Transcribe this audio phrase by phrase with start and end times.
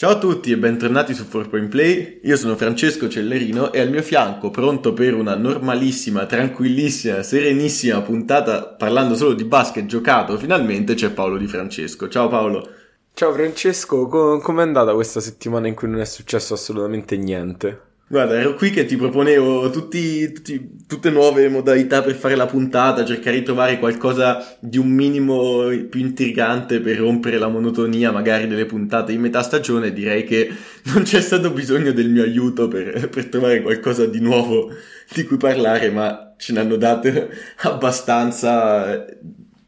[0.00, 4.00] Ciao a tutti e bentornati su 4Point Play, io sono Francesco Cellerino e al mio
[4.00, 11.10] fianco, pronto per una normalissima, tranquillissima, serenissima puntata parlando solo di basket giocato, finalmente c'è
[11.10, 12.06] Paolo Di Francesco.
[12.06, 12.70] Ciao Paolo.
[13.12, 17.87] Ciao Francesco, co- com'è andata questa settimana in cui non è successo assolutamente niente?
[18.10, 23.04] Guarda, ero qui che ti proponevo tutti, tutti, tutte nuove modalità per fare la puntata,
[23.04, 28.64] cercare di trovare qualcosa di un minimo più intrigante per rompere la monotonia magari delle
[28.64, 29.92] puntate in metà stagione.
[29.92, 30.50] Direi che
[30.84, 34.72] non c'è stato bisogno del mio aiuto per, per trovare qualcosa di nuovo
[35.12, 37.28] di cui parlare, ma ce ne hanno date
[37.64, 39.04] abbastanza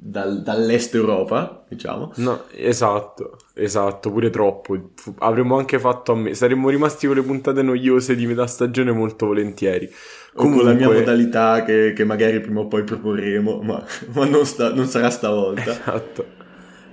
[0.03, 2.13] dal, dall'est Europa, diciamo.
[2.17, 4.93] No, esatto, esatto, pure troppo.
[5.19, 9.27] Avremmo anche fatto a me, saremmo rimasti con le puntate noiose di metà stagione molto
[9.27, 9.91] volentieri.
[10.33, 10.63] Comunque...
[10.63, 14.73] con la mia modalità che, che, magari prima o poi proporremo, ma, ma non, sta,
[14.73, 15.71] non, sarà stavolta.
[15.81, 16.39] Esatto.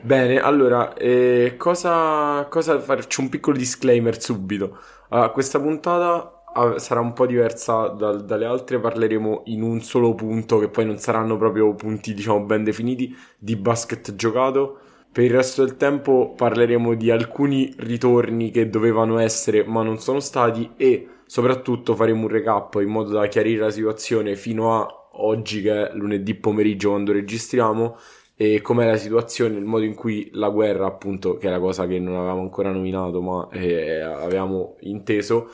[0.02, 4.78] Bene, allora, eh, cosa, cosa faccio un piccolo disclaimer subito.
[5.10, 6.37] Allora, questa puntata
[6.78, 10.98] sarà un po' diversa da, dalle altre, parleremo in un solo punto, che poi non
[10.98, 14.80] saranno proprio punti, diciamo, ben definiti, di basket giocato.
[15.12, 20.20] Per il resto del tempo parleremo di alcuni ritorni che dovevano essere ma non sono
[20.20, 25.62] stati e soprattutto faremo un recap in modo da chiarire la situazione fino a oggi
[25.62, 27.98] che è lunedì pomeriggio quando registriamo
[28.36, 31.88] e com'è la situazione, il modo in cui la guerra appunto, che è la cosa
[31.88, 35.50] che non avevamo ancora nominato ma eh, avevamo inteso,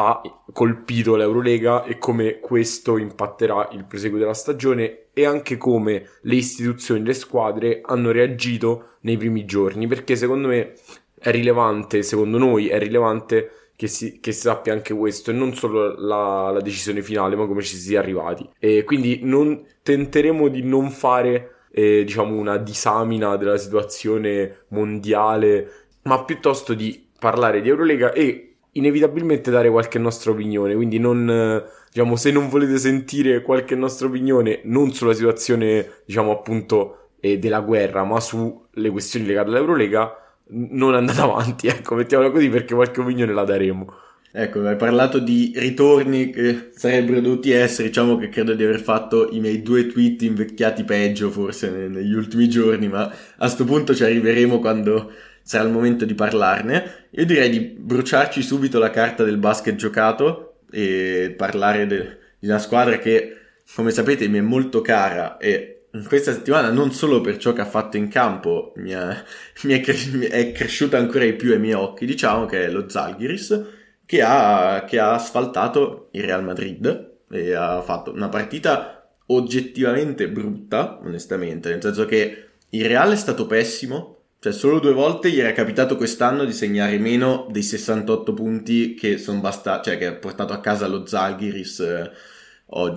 [0.00, 0.20] ha
[0.52, 7.02] colpito l'Eurolega e come questo impatterà il proseguo della stagione e anche come le istituzioni,
[7.02, 10.74] le squadre hanno reagito nei primi giorni, perché secondo me
[11.18, 15.54] è rilevante, secondo noi è rilevante che si, che si sappia anche questo e non
[15.54, 18.48] solo la, la, decisione finale, ma come ci si sia arrivati.
[18.60, 26.22] E quindi non, tenteremo di non fare, eh, diciamo, una disamina della situazione mondiale, ma
[26.24, 28.47] piuttosto di parlare di Eurolega e
[28.78, 31.62] inevitabilmente dare qualche nostra opinione, quindi non,
[31.92, 37.60] diciamo, se non volete sentire qualche nostra opinione, non sulla situazione, diciamo, appunto, eh, della
[37.60, 40.16] guerra, ma sulle questioni legate all'Eurolega,
[40.50, 43.94] non andate avanti, ecco, mettiamola così perché qualche opinione la daremo.
[44.30, 49.30] Ecco, hai parlato di ritorni che sarebbero dovuti essere, diciamo che credo di aver fatto
[49.30, 54.04] i miei due tweet invecchiati peggio forse negli ultimi giorni, ma a questo punto ci
[54.04, 55.10] arriveremo quando
[55.48, 57.06] sarà il momento di parlarne.
[57.12, 62.58] Io direi di bruciarci subito la carta del basket giocato e parlare de- di una
[62.58, 63.34] squadra che,
[63.74, 67.62] come sapete, mi è molto cara e in questa settimana non solo per ciò che
[67.62, 69.24] ha fatto in campo mi, è,
[69.64, 72.86] mi è, cre- è cresciuta ancora di più ai miei occhi, diciamo che è lo
[72.86, 73.64] Zalgiris
[74.04, 80.98] che ha, che ha asfaltato il Real Madrid e ha fatto una partita oggettivamente brutta,
[81.02, 85.52] onestamente, nel senso che il Real è stato pessimo, cioè, solo due volte gli era
[85.52, 90.52] capitato quest'anno di segnare meno dei 68 punti che sono bastati, cioè che ha portato
[90.52, 92.10] a casa lo Zalgiris eh,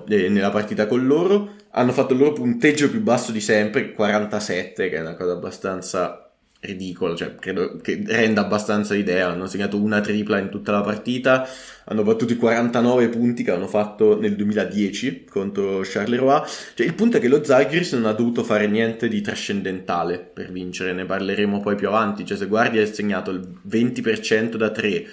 [0.08, 1.56] eh, nella partita con loro.
[1.72, 6.21] Hanno fatto il loro punteggio più basso di sempre, 47, che è una cosa abbastanza
[6.62, 11.48] ridicolo, cioè credo che renda abbastanza idea, hanno segnato una tripla in tutta la partita,
[11.86, 16.42] hanno battuto i 49 punti che hanno fatto nel 2010 contro Charleroi,
[16.76, 20.52] cioè il punto è che lo Zagris non ha dovuto fare niente di trascendentale per
[20.52, 25.06] vincere, ne parleremo poi più avanti, cioè se guardi ha segnato il 20% da 3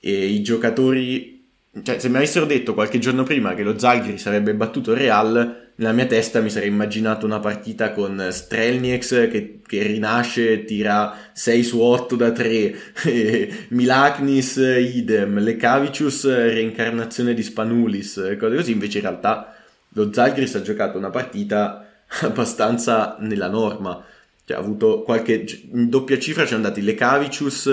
[0.00, 1.36] e i giocatori
[1.82, 5.92] cioè, se mi avessero detto qualche giorno prima che lo Zalgiris avrebbe battuto Real, nella
[5.92, 11.80] mia testa mi sarei immaginato una partita con Strelnieks che, che rinasce, tira 6 su
[11.80, 12.76] 8 da 3,
[13.70, 18.72] Milaknis idem, Lekavicius reincarnazione di Spanulis, cose così.
[18.72, 19.54] Invece in realtà
[19.90, 21.86] lo Zalgiris ha giocato una partita
[22.22, 24.04] abbastanza nella norma.
[24.44, 27.70] Cioè, ha avuto qualche in doppia cifra, ci sono andati Lekavicius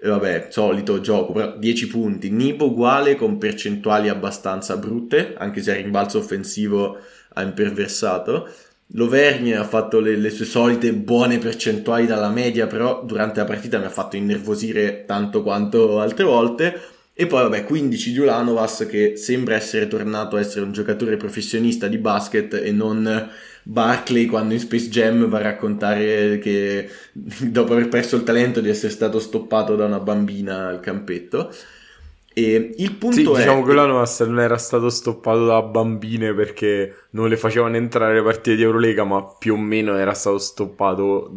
[0.00, 2.30] vabbè, solito gioco, però 10 punti.
[2.30, 6.98] Nibo uguale con percentuali abbastanza brutte, anche se a rimbalzo offensivo
[7.34, 8.48] ha imperversato.
[8.92, 13.78] L'Overgne ha fatto le, le, sue solite buone percentuali dalla media, però durante la partita
[13.78, 16.80] mi ha fatto innervosire tanto quanto altre volte.
[17.12, 21.88] E poi, vabbè, 15 di Ulanovas che sembra essere tornato a essere un giocatore professionista
[21.88, 23.28] di basket e non
[23.64, 28.70] Barclay quando in Space Jam va a raccontare che dopo aver perso il talento di
[28.70, 31.52] essere stato stoppato da una bambina al campetto.
[32.38, 33.36] E il punto sì, è...
[33.38, 38.22] diciamo che Ulanovas non era stato stoppato da bambine perché non le facevano entrare le
[38.22, 41.32] partite di Eurolega, ma più o meno era stato stoppato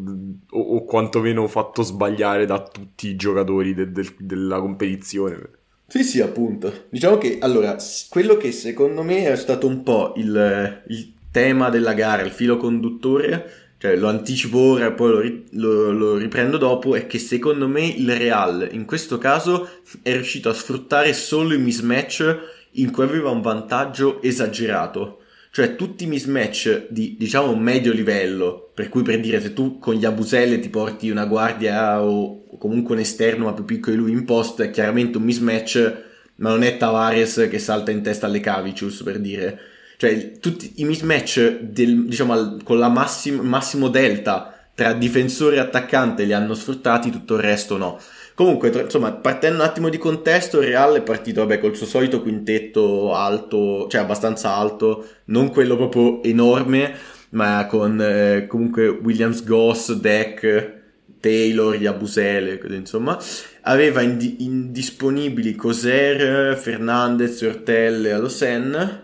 [0.48, 5.40] o, o quantomeno fatto sbagliare da tutti i giocatori de, de, della competizione.
[5.88, 6.86] Sì, sì, appunto.
[6.90, 7.76] Diciamo che allora,
[8.08, 12.58] quello che secondo me è stato un po' il, il tema della gara, il filo
[12.58, 17.18] conduttore, cioè lo anticipo ora e poi lo, ri- lo, lo, riprendo dopo, è che
[17.18, 19.68] secondo me il Real in questo caso
[20.04, 22.40] è riuscito a sfruttare solo i mismatch
[22.74, 25.22] in cui aveva un vantaggio esagerato.
[25.50, 29.96] Cioè tutti i mismatch di diciamo medio livello, per cui per dire se tu con
[29.96, 34.12] gli Abuselle ti porti una guardia o comunque un esterno ma più piccolo di lui
[34.12, 36.04] in post, è chiaramente un mismatch,
[36.36, 39.60] ma non è Tavares che salta in testa alle Cavicius per dire
[40.02, 46.24] cioè, tutti i mismatch del, diciamo, con la massim, massimo delta tra difensore e attaccante
[46.24, 48.00] li hanno sfruttati, tutto il resto no.
[48.34, 52.24] Comunque, insomma, partendo un attimo di contesto, il Real è partito, vabbè, col suo solito
[52.24, 56.96] quintetto alto, cioè abbastanza alto, non quello proprio enorme,
[57.30, 60.80] ma con eh, comunque Williams Goss, Deck,
[61.20, 63.20] Taylor, Yabusele, insomma,
[63.62, 69.04] aveva indi- indisponibili Coser, Fernandez, Ortel e Alosen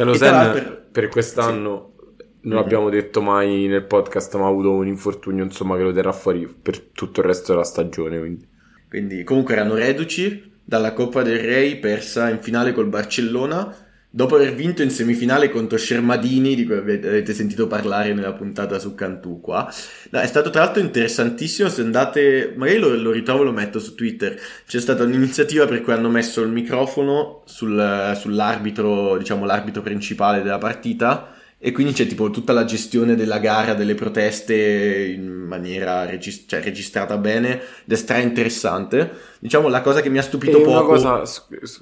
[0.00, 0.88] che lo Sen per...
[0.90, 2.24] per quest'anno sì.
[2.42, 2.64] non mm-hmm.
[2.64, 6.46] abbiamo detto mai nel podcast, ma ha avuto un infortunio insomma che lo terrà fuori
[6.46, 8.18] per tutto il resto della stagione.
[8.18, 8.48] Quindi,
[8.88, 13.74] quindi comunque erano reduci dalla Coppa del Re persa in finale col Barcellona
[14.12, 18.94] dopo aver vinto in semifinale contro Scermadini, di cui avete sentito parlare nella puntata su
[18.94, 19.72] Cantù qua.
[20.10, 23.94] No, è stato tra l'altro interessantissimo, se andate, magari lo, lo ritrovo lo metto su
[23.94, 30.42] Twitter, c'è stata un'iniziativa per cui hanno messo il microfono sul, sull'arbitro, diciamo l'arbitro principale
[30.42, 36.06] della partita, e quindi c'è tipo tutta la gestione della gara, delle proteste in maniera
[36.06, 39.10] regist- cioè, registrata bene ed è stra interessante.
[39.38, 40.86] Diciamo la cosa che mi ha stupito e poco.
[40.86, 41.22] Cosa,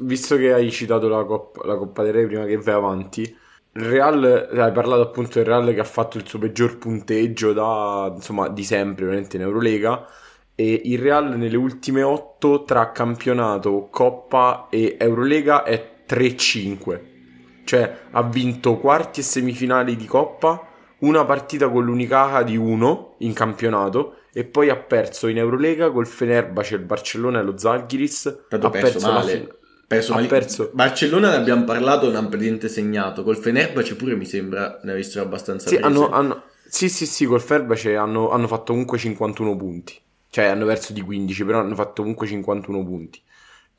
[0.01, 3.85] visto che hai citato la Coppa, la Coppa del Re prima che vai avanti, il
[3.85, 8.49] Real, hai parlato appunto del Real che ha fatto il suo peggior punteggio da, insomma,
[8.49, 10.05] di sempre, ovviamente in Eurolega.
[10.57, 17.17] E il Real nelle ultime 8 tra campionato, Coppa e Eurolega è 3-5
[17.69, 20.67] cioè ha vinto quarti e semifinali di Coppa,
[21.01, 26.07] una partita con l'Unicaja di 1 in campionato e poi ha perso in Eurolega col
[26.07, 28.45] Fenerbahce, il Barcellona e lo Zalgiris.
[28.49, 29.33] Tanto ha perso, perso male.
[29.33, 29.55] Fin-
[29.87, 30.71] perso ha perso.
[30.73, 33.23] Barcellona ne abbiamo parlato, non ha praticamente segnato.
[33.23, 37.43] Col Fenerbahce pure mi sembra ne avessero abbastanza sì, hanno, hanno, sì, sì, sì, col
[37.43, 39.95] Fenerbahce hanno, hanno fatto comunque 51 punti.
[40.31, 43.21] Cioè hanno perso di 15, però hanno fatto comunque 51 punti.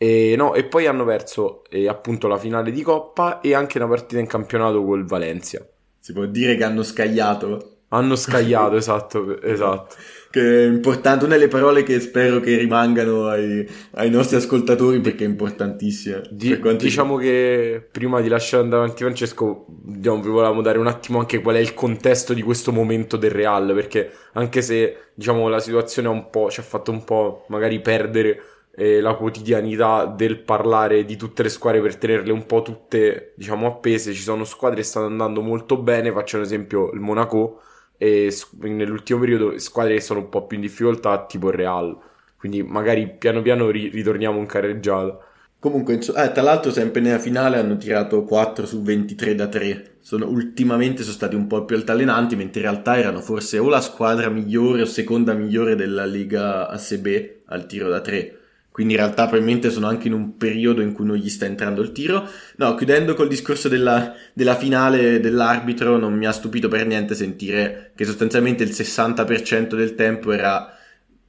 [0.01, 3.88] E, no, e poi hanno perso eh, appunto la finale di Coppa e anche una
[3.88, 5.60] partita in campionato col Valencia.
[6.00, 7.80] Si può dire che hanno scagliato?
[7.90, 9.96] Hanno scagliato, esatto, esatto.
[10.31, 15.25] Che è importante, una delle parole che spero che rimangano ai, ai nostri ascoltatori perché
[15.25, 16.22] è importantissima.
[16.30, 21.19] Di, diciamo che prima di lasciare andare avanti Francesco, diciamo, vi volevamo dare un attimo
[21.19, 25.60] anche qual è il contesto di questo momento del Real, perché anche se diciamo la
[25.60, 28.42] situazione un po', ci ha fatto un po' magari perdere
[28.80, 33.68] eh, la quotidianità del parlare di tutte le squadre per tenerle un po' tutte, diciamo,
[33.68, 34.14] appese.
[34.14, 37.62] Ci sono squadre che stanno andando molto bene, faccio un esempio il Monaco,
[37.98, 41.98] e nell'ultimo periodo squadre che sono un po' più in difficoltà, tipo il Real.
[42.38, 45.20] Quindi magari piano piano ri- ritorniamo in carreggiata.
[45.60, 49.98] Comunque, eh, tra l'altro, sempre nella finale hanno tirato 4 su 23 da 3.
[50.00, 53.82] Sono, ultimamente sono stati un po' più altalenanti, mentre in realtà erano forse o la
[53.82, 57.08] squadra migliore o seconda migliore della Liga ACB
[57.48, 58.38] al tiro da 3
[58.71, 61.82] quindi in realtà probabilmente sono anche in un periodo in cui non gli sta entrando
[61.82, 62.27] il tiro.
[62.58, 67.91] No, chiudendo col discorso della, della finale dell'arbitro, non mi ha stupito per niente sentire
[67.96, 70.74] che sostanzialmente il 60% del tempo era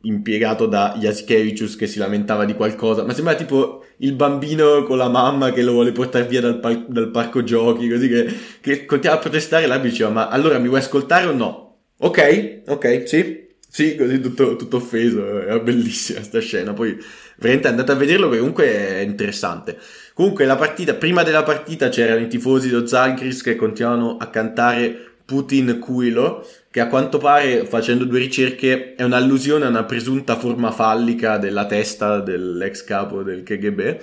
[0.03, 5.09] impiegato da Jasikevicius che si lamentava di qualcosa, ma sembra tipo il bambino con la
[5.09, 8.27] mamma che lo vuole portare via dal, par- dal parco giochi, così che,
[8.61, 11.67] che continua a protestare, l'arbitro diceva, ma allora mi vuoi ascoltare o no?
[11.99, 16.97] Ok, ok, sì, sì, così tutto, tutto offeso, era bellissima sta scena, poi
[17.41, 19.79] veramente andate a vederlo perché comunque è interessante.
[20.15, 25.13] Comunque la partita, prima della partita c'erano i tifosi dello Zalgiris che continuavano a cantare
[25.25, 30.73] Putin Kuilo, che a quanto pare, facendo due ricerche, è un'allusione a una presunta forma
[30.73, 34.01] fallica della testa dell'ex capo del KGB.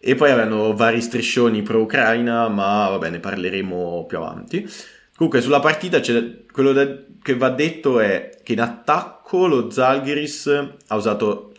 [0.00, 4.70] E poi avevano vari striscioni pro-Ucraina, ma va bene, parleremo più avanti.
[5.16, 6.00] Comunque sulla partita
[6.50, 6.86] quello da,
[7.22, 10.46] che va detto è che in attacco lo Zalgiris
[10.88, 11.53] ha usato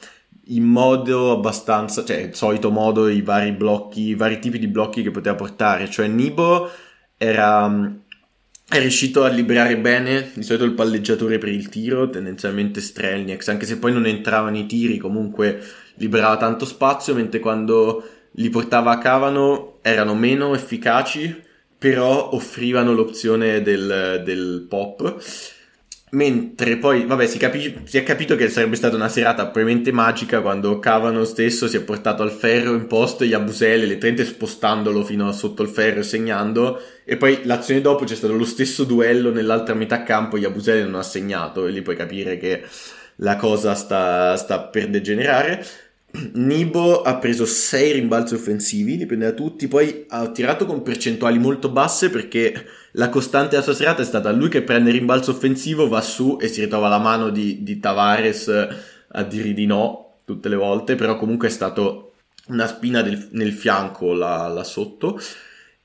[0.47, 5.01] in modo abbastanza, cioè il solito modo, i vari blocchi, i vari tipi di blocchi
[5.01, 5.89] che poteva portare.
[5.89, 6.69] Cioè Nibo
[7.17, 8.03] era
[8.67, 13.65] è riuscito a liberare bene di solito il palleggiatore per il tiro, tendenzialmente Strelnieks, anche
[13.65, 15.61] se poi non entravano i tiri, comunque
[15.95, 21.43] liberava tanto spazio, mentre quando li portava a cavano erano meno efficaci,
[21.77, 25.21] però offrivano l'opzione del, del pop
[26.11, 30.41] Mentre poi, vabbè, si, capi- si, è capito che sarebbe stata una serata probabilmente magica
[30.41, 35.33] quando Cavano stesso si è portato al ferro in posto Yabusele, letteralmente spostandolo fino a
[35.33, 36.79] sotto il ferro e segnando.
[37.03, 41.03] E poi l'azione dopo c'è stato lo stesso duello nell'altra metà campo, Yabusele non ha
[41.03, 42.63] segnato e lì puoi capire che
[43.17, 45.65] la cosa sta, sta per degenerare.
[46.33, 51.69] Nibo ha preso 6 rimbalzi offensivi, dipende da tutti, poi ha tirato con percentuali molto
[51.69, 55.87] basse perché la costante della sua serata è stata lui che prende il rimbalzo offensivo,
[55.87, 58.47] va su e si ritrova la mano di, di Tavares
[59.07, 62.13] a dire di no tutte le volte, però comunque è stato
[62.47, 65.19] una spina del, nel fianco là, là sotto.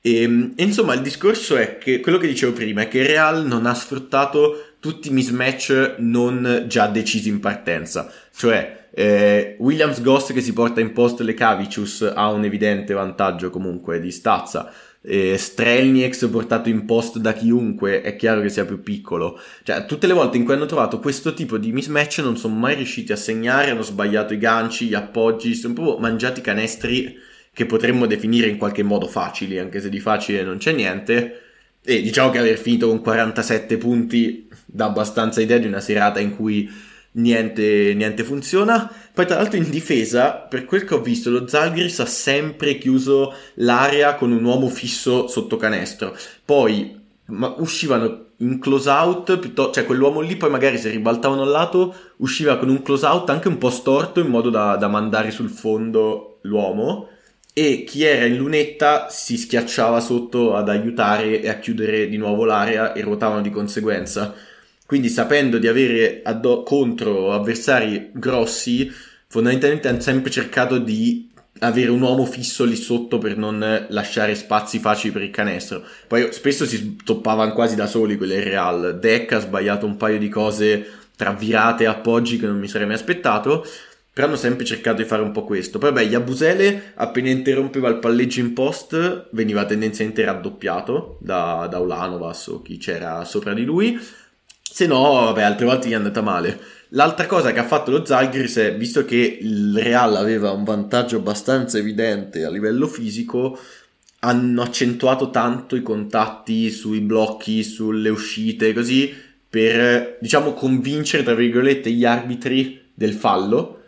[0.01, 0.23] E,
[0.55, 3.73] e, insomma il discorso è che quello che dicevo prima è che Real non ha
[3.73, 10.53] sfruttato tutti i mismatch non già decisi in partenza, cioè eh, Williams Goss che si
[10.53, 14.71] porta in post le Cavicius ha un evidente vantaggio comunque di stazza.
[15.03, 19.39] Eh, Strelnieks portato in post da chiunque è chiaro che sia più piccolo.
[19.63, 22.75] Cioè, tutte le volte in cui hanno trovato questo tipo di mismatch non sono mai
[22.75, 27.17] riusciti a segnare, hanno sbagliato i ganci, gli appoggi, sono proprio mangiati canestri
[27.53, 31.41] che potremmo definire in qualche modo facili, anche se di facile non c'è niente.
[31.83, 36.35] E diciamo che aver finito con 47 punti dà abbastanza idea di una serata in
[36.35, 36.69] cui
[37.13, 38.91] niente, niente funziona.
[39.13, 43.33] Poi, tra l'altro, in difesa, per quel che ho visto, lo Zalgiris ha sempre chiuso
[43.55, 46.15] l'area con un uomo fisso sotto canestro.
[46.45, 46.99] Poi
[47.31, 51.95] ma uscivano in close out, piuttosto, cioè quell'uomo lì poi magari se ribaltavano al lato
[52.17, 55.49] usciva con un close out anche un po' storto in modo da, da mandare sul
[55.49, 57.07] fondo l'uomo
[57.53, 62.45] e chi era in lunetta si schiacciava sotto ad aiutare e a chiudere di nuovo
[62.45, 64.33] l'area e ruotavano di conseguenza.
[64.91, 68.91] Quindi sapendo di avere addo- contro avversari grossi,
[69.25, 71.29] fondamentalmente hanno sempre cercato di
[71.59, 75.81] avere un uomo fisso lì sotto per non lasciare spazi facili per il canestro.
[76.07, 78.99] Poi spesso si stoppavano quasi da soli quelle Real.
[78.99, 82.87] Deck ha sbagliato un paio di cose tra virate e appoggi che non mi sarei
[82.87, 83.65] mai aspettato.
[84.11, 85.79] Però hanno sempre cercato di fare un po' questo.
[85.79, 92.47] Poi vabbè, Yabusele appena interrompeva il palleggio in post veniva tendenzialmente raddoppiato da, da Ulanovas
[92.47, 93.97] o chi c'era sopra di lui.
[94.73, 96.57] Se no, vabbè, altre volte gli è andata male.
[96.93, 101.17] L'altra cosa che ha fatto lo Zalgiris è, visto che il Real aveva un vantaggio
[101.17, 103.59] abbastanza evidente a livello fisico,
[104.19, 109.13] hanno accentuato tanto i contatti sui blocchi, sulle uscite, così,
[109.49, 113.81] per, diciamo, convincere, tra virgolette, gli arbitri del fallo,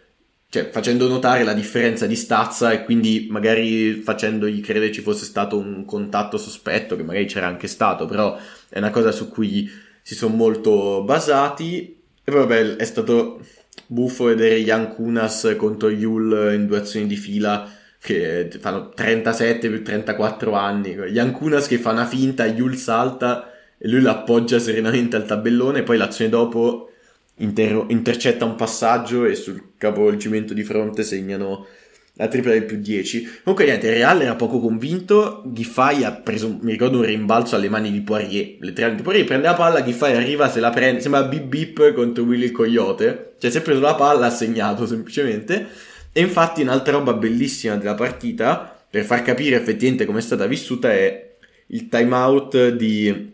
[0.49, 5.57] cioè facendo notare la differenza di stazza e quindi magari facendogli credere ci fosse stato
[5.57, 8.37] un contatto sospetto, che magari c'era anche stato, però
[8.67, 11.99] è una cosa su cui si sono molto basati.
[12.23, 13.39] E poi vabbè, è stato
[13.87, 17.67] buffo vedere Jan Kunas contro Yul in due azioni di fila
[17.99, 20.93] che fanno 37 più 34 anni.
[20.93, 25.97] Jan Kunas che fa una finta, Yul salta e lui l'appoggia serenamente al tabellone, poi
[25.97, 26.91] l'azione dopo
[27.37, 31.65] inter- intercetta un passaggio e sul capovolgimento di fronte segnano
[32.15, 33.39] la tripla del più 10.
[33.43, 37.69] Comunque niente, il Real era poco convinto, Giffai ha preso, mi ricordo, un rimbalzo alle
[37.69, 41.43] mani di Poirier, letteralmente Poirier prende la palla, Giffai arriva, se la prende, sembra bip
[41.43, 45.67] bip contro Willy il Coyote, cioè si è preso la palla, ha segnato semplicemente,
[46.11, 50.91] e infatti un'altra roba bellissima della partita, per far capire effettivamente come è stata vissuta,
[50.91, 51.31] è
[51.67, 53.31] il timeout di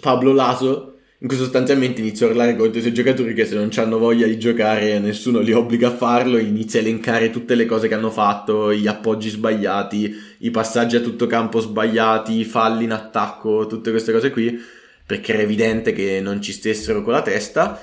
[0.00, 3.70] Pablo Laso, in cui sostanzialmente inizia a urlare contro i suoi giocatori che se non
[3.74, 7.88] hanno voglia di giocare nessuno li obbliga a farlo, inizia a elencare tutte le cose
[7.88, 12.92] che hanno fatto, gli appoggi sbagliati, i passaggi a tutto campo sbagliati, i falli in
[12.92, 14.60] attacco, tutte queste cose qui,
[15.04, 17.80] perché era evidente che non ci stessero con la testa.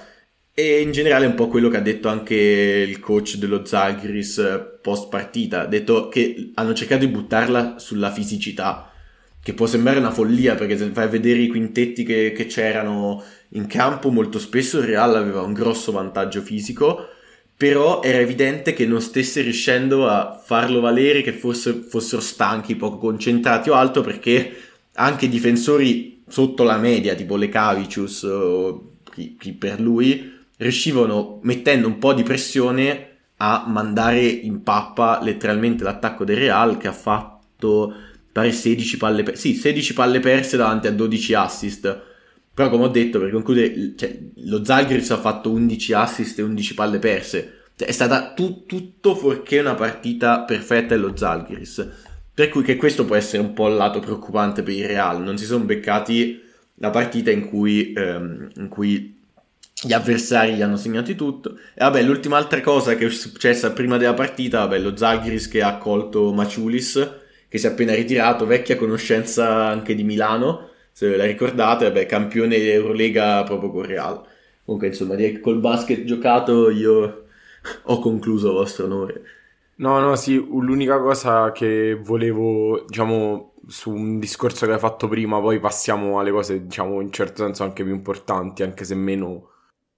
[0.53, 4.77] E in generale è un po' quello che ha detto anche il coach dello Zagris
[4.81, 8.91] post partita, ha detto che hanno cercato di buttarla sulla fisicità
[9.45, 13.67] che può sembrare una follia perché se fai vedere i quintetti che, che c'erano in
[13.67, 17.09] campo molto spesso il Real aveva un grosso vantaggio fisico
[17.55, 22.97] però era evidente che non stesse riuscendo a farlo valere che fosse, fossero stanchi, poco
[22.97, 24.51] concentrati o altro perché
[24.93, 31.85] anche difensori sotto la media tipo le Cavicius o chi, chi per lui riuscivano mettendo
[31.85, 37.93] un po' di pressione a mandare in pappa letteralmente l'attacco del Real che ha fatto
[38.35, 42.01] pare 16 palle perse, sì, 16 palle perse davanti a 12 assist.
[42.53, 46.73] Però come ho detto, per concludere, cioè, lo Zalgiris ha fatto 11 assist e 11
[46.73, 47.61] palle perse.
[47.77, 51.87] Cioè, è stata tu, tutto fuorché una partita perfetta dello Zalgiris.
[52.33, 55.23] Per cui che questo può essere un po' il lato preoccupante per il Real.
[55.23, 56.41] Non si sono beccati
[56.79, 59.17] la partita in cui, ehm, in cui
[59.81, 61.57] gli avversari gli hanno segnato tutto.
[61.73, 65.61] E vabbè, l'ultima altra cosa che è successa prima della partita, vabbè, lo Zalgiris che
[65.61, 67.23] ha accolto Maciulis
[67.55, 72.05] che si è appena ritirato, vecchia conoscenza anche di Milano, se ve la ricordate, vabbè,
[72.05, 74.21] campione Eurolega proprio con Real.
[74.65, 77.27] Comunque, insomma, direi che col basket giocato io
[77.83, 79.21] ho concluso a vostro onore.
[79.77, 85.39] No, no, sì, l'unica cosa che volevo, diciamo, su un discorso che hai fatto prima,
[85.39, 89.51] poi passiamo alle cose, diciamo, in certo senso anche più importanti, anche se meno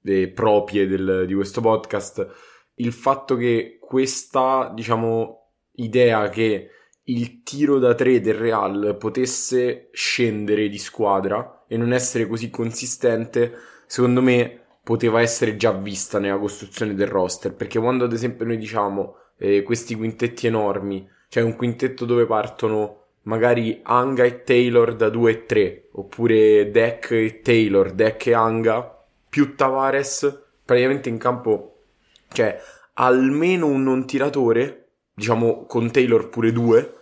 [0.03, 2.27] eh, proprie del, di questo podcast,
[2.75, 6.71] il fatto che questa, diciamo, idea che
[7.09, 13.53] il tiro da tre del Real potesse scendere di squadra e non essere così consistente,
[13.85, 18.57] secondo me poteva essere già vista nella costruzione del roster, perché quando ad esempio noi
[18.57, 25.09] diciamo eh, questi quintetti enormi, cioè un quintetto dove partono magari Anga e Taylor da
[25.09, 31.83] 2 e 3, oppure Deck e Taylor, Deck e Anga, più Tavares, praticamente in campo,
[32.29, 32.57] cioè
[32.93, 36.96] almeno un non tiratore, diciamo con Taylor pure due,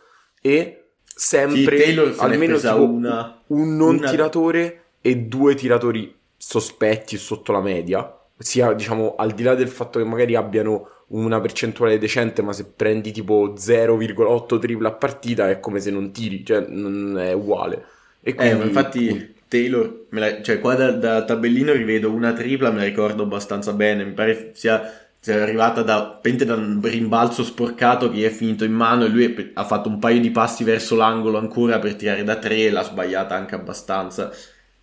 [0.45, 7.17] e sempre Sì, Taylor almeno tipo una- un non una- tiratore e due tiratori sospetti
[7.17, 11.97] sotto la media, sia diciamo al di là del fatto che magari abbiano una percentuale
[11.97, 16.65] decente, ma se prendi tipo 0,8 triple a partita è come se non tiri, cioè
[16.67, 17.85] non è uguale.
[18.21, 22.33] E Eh, quindi ma infatti Taylor, me la- cioè qua da, da tabellino rivedo una
[22.33, 26.79] tripla, me la ricordo abbastanza bene, mi pare sia, sia arrivata da, pente da un
[26.83, 30.19] rimbalzo sporcato che gli è finito in mano e lui è- ha fatto un paio
[30.21, 34.31] di passi verso l'angolo ancora per tirare da tre e l'ha sbagliata anche abbastanza.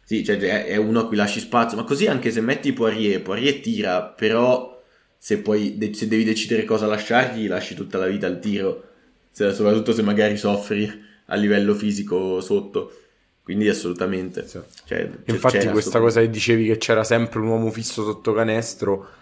[0.04, 3.22] Sì, cioè è, è uno a cui lasci spazio, ma così anche se metti Poirier,
[3.22, 4.82] Poirier tira, però
[5.16, 8.82] se poi de- se devi decidere cosa lasciargli, lasci tutta la vita al tiro,
[9.30, 10.90] Se- soprattutto se magari soffri
[11.26, 12.92] a livello fisico sotto.
[13.44, 14.48] Quindi assolutamente.
[14.48, 14.58] Sì.
[14.86, 19.20] Cioè, Infatti questa cosa che dicevi che c'era sempre un uomo fisso sotto canestro,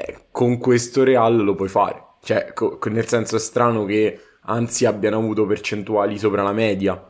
[0.00, 2.04] eh, con questo Real lo puoi fare.
[2.22, 7.04] Cioè, co- nel senso è strano che anzi abbiano avuto percentuali sopra la media.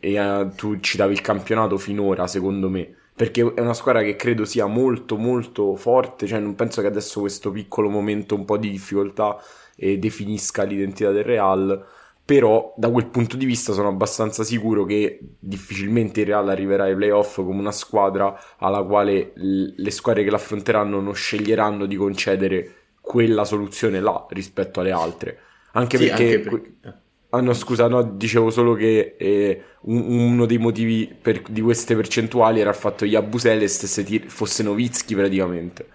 [0.00, 2.94] E eh, tu citavi il campionato finora, secondo me.
[3.14, 6.26] Perché è una squadra che credo sia molto molto forte.
[6.26, 9.36] Cioè, non penso che adesso questo piccolo momento un po' di difficoltà
[9.76, 11.86] eh, definisca l'identità del Real.
[12.28, 16.94] Però da quel punto di vista sono abbastanza sicuro che difficilmente il Real arriverà ai
[16.94, 23.44] playoff come una squadra alla quale le squadre che l'affronteranno non sceglieranno di concedere quella
[23.46, 25.38] soluzione là rispetto alle altre.
[25.72, 26.22] Anche Sì, perché...
[26.24, 26.98] anche que- perché-
[27.30, 31.94] Ah no, scusa, no, dicevo solo che eh, un- uno dei motivi per- di queste
[31.94, 35.88] percentuali era il fatto che gli Abusele stesse tir- fosse Novitsky praticamente.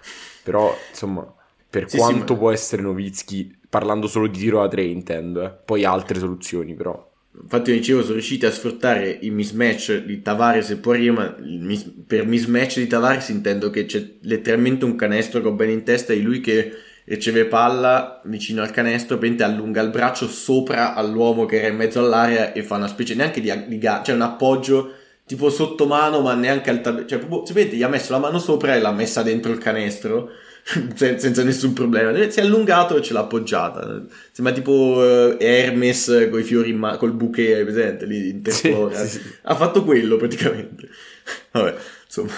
[0.43, 1.31] Però, insomma,
[1.69, 5.43] per Sì, sì, quanto ma- può essere Novitsky, parlando solo di tiro da tre intendo,
[5.43, 5.51] eh.
[5.65, 7.11] poi altre soluzioni però.
[7.41, 11.91] Infatti, io dicevo, sono riusciti a sfruttare il mismatch di Tavares e Poirier, ma mis-
[12.05, 16.13] per mismatch di Tavares intendo che c'è letteralmente un canestro che ho bene in testa
[16.13, 16.71] di lui che
[17.05, 21.99] riceve palla vicino al canestro, pente allunga il braccio sopra all'uomo che era in mezzo
[21.99, 24.93] all'area e fa una specie neanche di, di cioè un appoggio
[25.25, 28.37] tipo sotto mano, ma neanche al tab- cioè proprio, sapete, gli ha messo la mano
[28.37, 30.29] sopra e l'ha messa dentro il canestro
[30.95, 32.13] senza nessun problema.
[32.29, 34.03] Si è allungato e ce l'ha appoggiata.
[34.31, 38.41] Sembra tipo eh, Hermes con i fiori in mano, col bouquet, hai presente lì in.
[38.45, 39.21] Sì, sì, sì.
[39.43, 40.87] Ha fatto quello praticamente.
[41.51, 42.31] Vabbè, insomma.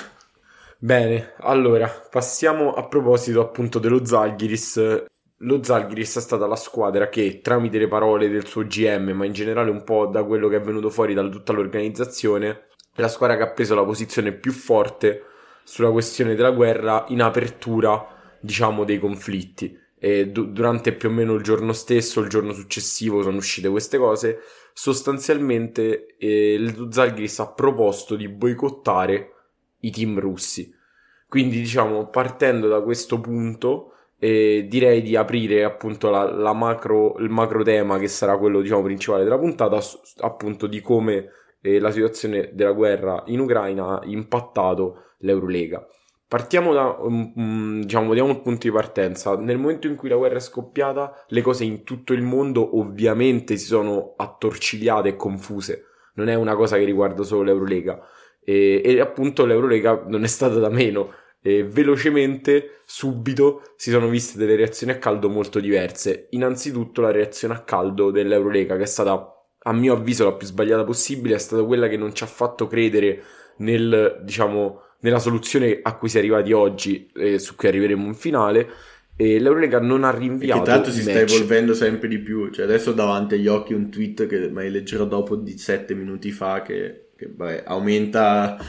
[0.77, 5.03] Bene, allora, passiamo a proposito appunto dello Zalgiris.
[5.39, 9.33] Lo Zalgiris è stata la squadra che, tramite le parole del suo GM, ma in
[9.33, 13.35] generale un po' da quello che è venuto fuori da tutta l'organizzazione, è la squadra
[13.38, 15.23] che ha preso la posizione più forte
[15.63, 19.78] sulla questione della guerra in apertura, diciamo, dei conflitti.
[19.98, 23.98] E du- durante più o meno il giorno stesso, il giorno successivo, sono uscite queste
[23.98, 24.39] cose.
[24.74, 29.32] Sostanzialmente, eh, lo Zalgiris ha proposto di boicottare
[29.80, 30.74] i team russi.
[31.28, 37.30] Quindi, diciamo, partendo da questo punto, eh, direi di aprire appunto la, la macro, il
[37.30, 39.80] macro tema che sarà quello, diciamo, principale della puntata,
[40.19, 41.30] appunto di come
[41.62, 45.86] eh, la situazione della guerra in Ucraina ha impattato l'Eurolega.
[46.36, 49.38] Partiamo da, um, um, diciamo, vediamo il punto di partenza.
[49.38, 53.56] Nel momento in cui la guerra è scoppiata, le cose in tutto il mondo ovviamente
[53.56, 55.86] si sono attorcigliate e confuse.
[56.15, 58.02] Non è una cosa che riguarda solo l'Eurolega.
[58.43, 61.13] E, e appunto l'Eurolega non è stata da meno.
[61.41, 66.28] E velocemente, subito, si sono viste delle reazioni a caldo molto diverse.
[66.32, 70.84] Innanzitutto la reazione a caldo dell'Eurolega, che è stata, a mio avviso, la più sbagliata
[70.84, 73.24] possibile, è stata quella che non ci ha fatto credere
[73.60, 78.15] nel, diciamo, nella soluzione a cui si è arrivati oggi, e su cui arriveremo in
[78.15, 78.68] finale.
[79.15, 81.34] E l'Eurolega non ha rinviato che tanto si i sta match.
[81.34, 82.50] evolvendo sempre di più.
[82.50, 86.32] Cioè, adesso ho davanti agli occhi un tweet che mai leggerò dopo di 7 minuti
[86.32, 88.58] fa che, che, vabbè, aumenta.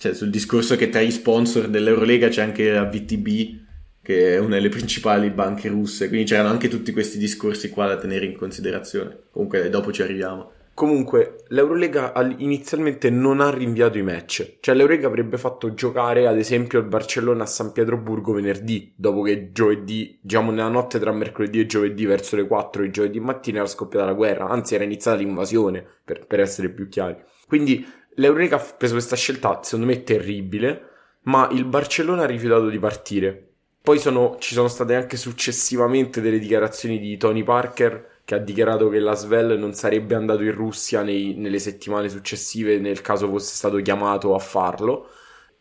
[0.00, 3.58] Cioè, sul discorso che tra i sponsor dell'Eurolega c'è anche la VTB,
[4.00, 6.08] che è una delle principali banche russe.
[6.08, 9.24] Quindi c'erano anche tutti questi discorsi qua da tenere in considerazione.
[9.30, 10.52] Comunque, dopo ci arriviamo.
[10.74, 14.58] Comunque, l'Eurolega inizialmente non ha rinviato i match.
[14.60, 19.52] Cioè, l'Eurolega avrebbe fatto giocare, ad esempio, il Barcellona a San Pietroburgo venerdì, dopo che
[19.52, 23.66] giovedì, diciamo nella notte tra mercoledì e giovedì, verso le 4 di giovedì mattina, era
[23.66, 24.48] scoppiata la guerra.
[24.48, 27.16] Anzi, era iniziata l'invasione, per, per essere più chiari.
[27.46, 30.88] Quindi, l'Eurolega ha preso questa scelta, secondo me, terribile,
[31.24, 33.48] ma il Barcellona ha rifiutato di partire.
[33.82, 38.88] Poi sono, ci sono state anche successivamente delle dichiarazioni di Tony Parker che ha dichiarato
[38.88, 43.56] che la Svel non sarebbe andato in Russia nei, nelle settimane successive nel caso fosse
[43.56, 45.08] stato chiamato a farlo.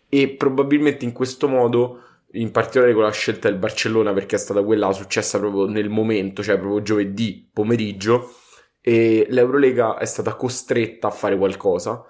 [0.07, 2.03] E probabilmente in questo modo
[2.33, 6.43] in particolare con la scelta del Barcellona perché è stata quella successa proprio nel momento
[6.43, 8.35] cioè proprio giovedì pomeriggio
[8.81, 12.05] e l'Eurolega è stata costretta a fare qualcosa.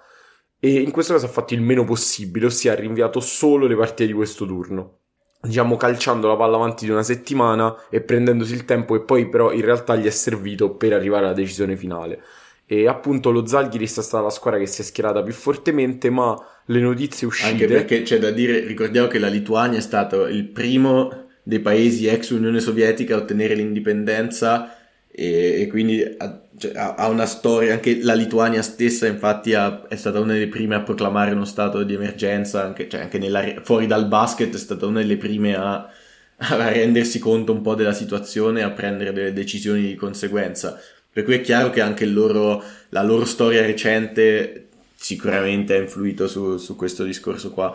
[0.58, 4.06] E in questo caso ha fatto il meno possibile ossia ha rinviato solo le partite
[4.06, 4.99] di questo turno
[5.42, 9.52] diciamo calciando la palla avanti di una settimana e prendendosi il tempo che poi però
[9.52, 12.22] in realtà gli è servito per arrivare alla decisione finale.
[12.66, 16.36] E appunto lo Zalgiris è stata la squadra che si è schierata più fortemente, ma
[16.66, 17.50] le notizie uscite...
[17.50, 22.06] Anche perché c'è da dire, ricordiamo che la Lituania è stato il primo dei paesi
[22.06, 24.76] ex Unione Sovietica a ottenere l'indipendenza
[25.10, 29.96] e, e quindi ha, cioè, ha, una storia, anche la Lituania stessa infatti ha, è
[29.96, 33.86] stata una delle prime a proclamare uno stato di emergenza, anche, cioè, anche nella, fuori
[33.86, 35.88] dal basket è stata una delle prime a,
[36.36, 40.78] a rendersi conto un po' della situazione e a prendere delle decisioni di conseguenza.
[41.12, 46.58] Per cui è chiaro che anche loro, la loro storia recente sicuramente ha influito su,
[46.58, 47.74] su questo discorso qua.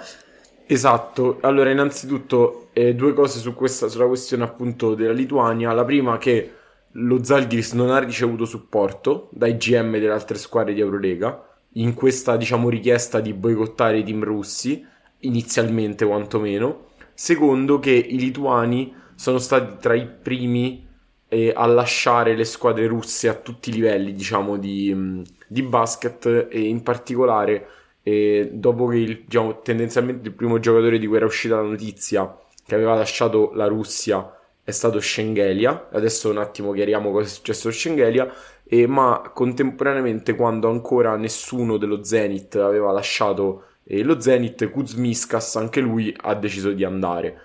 [0.68, 5.74] Esatto, allora innanzitutto eh, due cose su questa, sulla questione appunto della Lituania.
[5.74, 6.52] La prima che
[6.98, 12.38] lo Zalgiris non ha ricevuto supporto dai GM delle altre squadre di Eurolega in questa
[12.38, 14.86] diciamo richiesta di boicottare i team russi
[15.20, 20.88] inizialmente quantomeno secondo che i lituani sono stati tra i primi
[21.28, 26.48] eh, a lasciare le squadre russe a tutti i livelli diciamo di, mm, di basket
[26.50, 27.68] e in particolare
[28.04, 32.38] eh, dopo che il, diciamo, tendenzialmente il primo giocatore di cui era uscita la notizia
[32.66, 34.35] che aveva lasciato la Russia
[34.66, 40.36] è stato Schengelia, adesso un attimo chiariamo cosa è successo a Schengelia, e, ma contemporaneamente
[40.36, 46.72] quando ancora nessuno dello Zenit aveva lasciato eh, lo Zenit, Kuzmiskas anche lui ha deciso
[46.72, 47.40] di andare.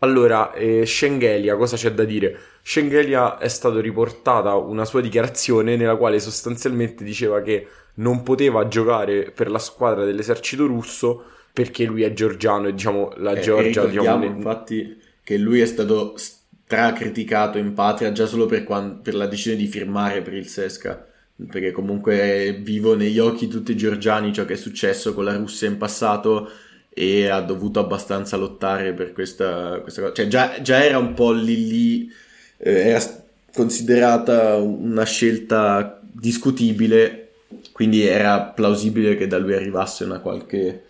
[0.00, 2.38] Allora, eh, Schengelia, cosa c'è da dire?
[2.60, 9.30] Schengelia è stato riportata una sua dichiarazione nella quale sostanzialmente diceva che non poteva giocare
[9.30, 13.86] per la squadra dell'esercito russo perché lui è georgiano e diciamo la eh, Georgia...
[13.86, 16.14] Diciamo, infatti che lui è stato
[16.66, 21.06] criticato in patria già solo per, quando, per, la decisione di firmare per il Sesca
[21.48, 25.68] perché comunque vivo negli occhi tutti i georgiani ciò che è successo con la Russia
[25.68, 26.50] in passato
[26.88, 31.32] e ha dovuto abbastanza lottare per questa, questa cosa cioè già, già, era un po'
[31.32, 32.12] lì lì
[32.56, 33.00] eh, era
[33.52, 37.26] considerata una scelta discutibile
[37.72, 40.84] quindi era plausibile che da lui arrivasse una qualche,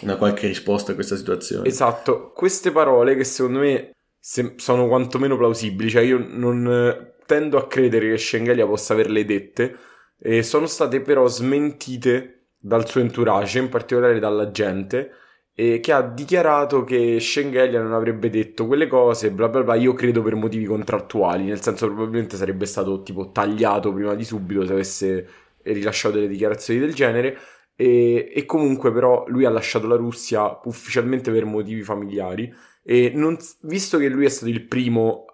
[0.00, 1.68] una qualche risposta a questa situazione.
[1.68, 2.32] Esatto.
[2.34, 3.90] Queste parole che secondo me
[4.22, 5.90] se- sono quantomeno plausibili.
[5.90, 9.76] Cioè, io non eh, tendo a credere che Schengelia possa averle dette,
[10.18, 15.10] e sono state però smentite dal suo entourage, in particolare dalla gente,
[15.54, 19.92] e che ha dichiarato che Schengelia non avrebbe detto quelle cose, bla bla bla, io
[19.94, 24.72] credo per motivi contrattuali, nel senso probabilmente sarebbe stato tipo tagliato prima di subito se
[24.72, 25.28] avesse
[25.62, 27.36] rilasciato delle dichiarazioni del genere.
[27.82, 33.36] E, e comunque però lui ha lasciato la Russia ufficialmente per motivi familiari e non,
[33.62, 35.24] visto che lui è stato il primo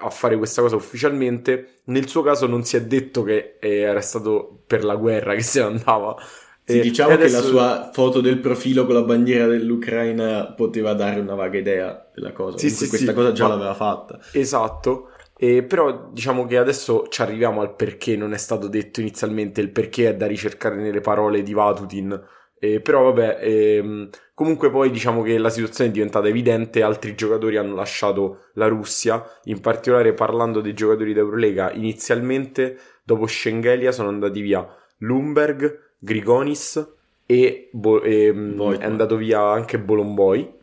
[0.00, 4.00] a fare questa cosa ufficialmente, nel suo caso non si è detto che eh, era
[4.00, 6.16] stato per la guerra che se ne andava.
[6.64, 7.36] Sì, diciamo adesso...
[7.36, 12.08] che la sua foto del profilo con la bandiera dell'Ucraina poteva dare una vaga idea
[12.14, 12.56] della cosa.
[12.56, 13.54] Sì, sì, questa sì, cosa già ma...
[13.54, 14.18] l'aveva fatta.
[14.32, 15.10] Esatto.
[15.40, 19.70] E però diciamo che adesso ci arriviamo al perché non è stato detto inizialmente, il
[19.70, 22.20] perché è da ricercare nelle parole di Vatutin
[22.60, 27.56] eh, però vabbè, ehm, comunque poi diciamo che la situazione è diventata evidente, altri giocatori
[27.56, 34.40] hanno lasciato la Russia, in particolare parlando dei giocatori d'Eurolega, inizialmente dopo Schengelia sono andati
[34.40, 34.66] via
[34.98, 36.94] Lumberg, Grigonis
[37.26, 40.56] e, Bo- e ehm, è andato via anche Bolomboy.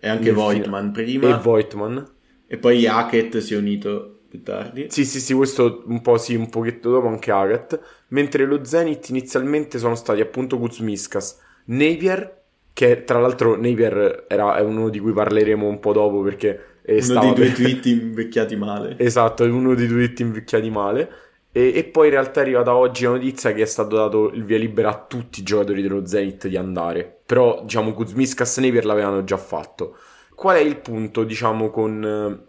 [0.00, 1.28] E anche Voigtman prima.
[1.28, 2.12] E Voigtman.
[2.54, 4.86] E poi Hackett si è unito più tardi.
[4.88, 7.80] Sì, sì, sì, questo un po' sì, un pochetto dopo anche Agat.
[8.08, 14.60] Mentre lo Zenith inizialmente sono stati appunto Kuzmiskas, Napier, che tra l'altro Napier era, è
[14.60, 16.72] uno di cui parleremo un po' dopo perché...
[16.82, 18.94] È uno dei due tweet invecchiati male.
[18.98, 21.10] esatto, è uno dei due tweet invecchiati male.
[21.50, 24.44] E, e, poi in realtà è arrivata oggi la notizia che è stato dato il
[24.44, 27.20] via libera a tutti i giocatori dello Zenith di andare.
[27.24, 29.96] Però, diciamo, Kuzmiskas e Napier l'avevano già fatto.
[30.34, 32.42] Qual è il punto, diciamo, con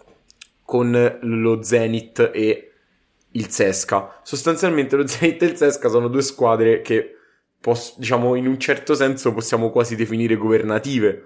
[0.66, 2.72] con lo Zenith e
[3.32, 4.20] il Sesca.
[4.24, 7.16] Sostanzialmente lo Zenit e il Sesca sono due squadre che,
[7.62, 11.24] poss- diciamo, in un certo senso possiamo quasi definire governative,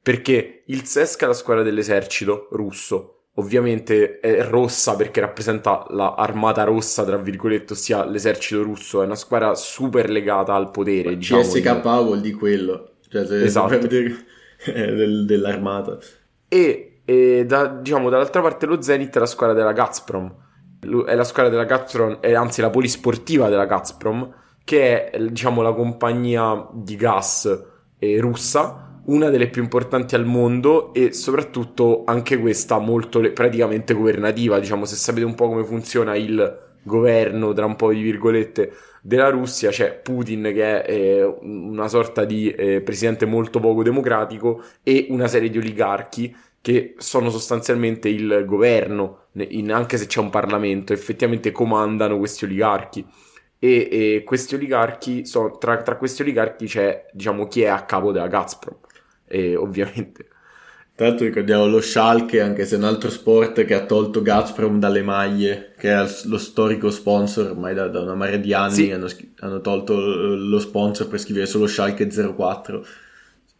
[0.00, 7.04] perché il Sesca è la squadra dell'esercito russo, ovviamente è rossa perché rappresenta l'armata rossa,
[7.04, 11.16] tra virgolette, ossia l'esercito russo, è una squadra super legata al potere.
[11.16, 13.78] Diciamo, CSK vuol dire quello, cioè se esatto.
[13.78, 14.26] vedere
[14.72, 15.98] del, dell'armata.
[16.48, 20.34] E, e da, diciamo, dall'altra parte lo Zenit è la squadra della Gazprom,
[21.06, 24.32] è la squadra della Gazprom, è anzi la polisportiva della Gazprom,
[24.64, 27.64] che è diciamo la compagnia di gas
[27.98, 34.58] eh, russa una delle più importanti al mondo e soprattutto anche questa molto praticamente governativa,
[34.58, 38.72] diciamo se sapete un po' come funziona il governo tra un po' di virgolette
[39.06, 44.62] della Russia c'è Putin che è eh, una sorta di eh, presidente molto poco democratico
[44.82, 50.30] e una serie di oligarchi che sono sostanzialmente il governo, in, anche se c'è un
[50.30, 53.06] Parlamento, effettivamente comandano questi oligarchi
[53.58, 58.10] e, e questi oligarchi, sono, tra, tra, questi oligarchi c'è diciamo chi è a capo
[58.10, 58.78] della Gazprom
[59.26, 60.28] e ovviamente.
[60.96, 64.78] Tra l'altro ricordiamo lo Schalke, anche se è un altro sport che ha tolto Gazprom
[64.78, 68.90] dalle maglie, che è lo storico sponsor ormai da, da una marea di anni, sì.
[68.92, 69.08] hanno,
[69.40, 72.86] hanno, tolto lo sponsor per scrivere solo Schalke 04.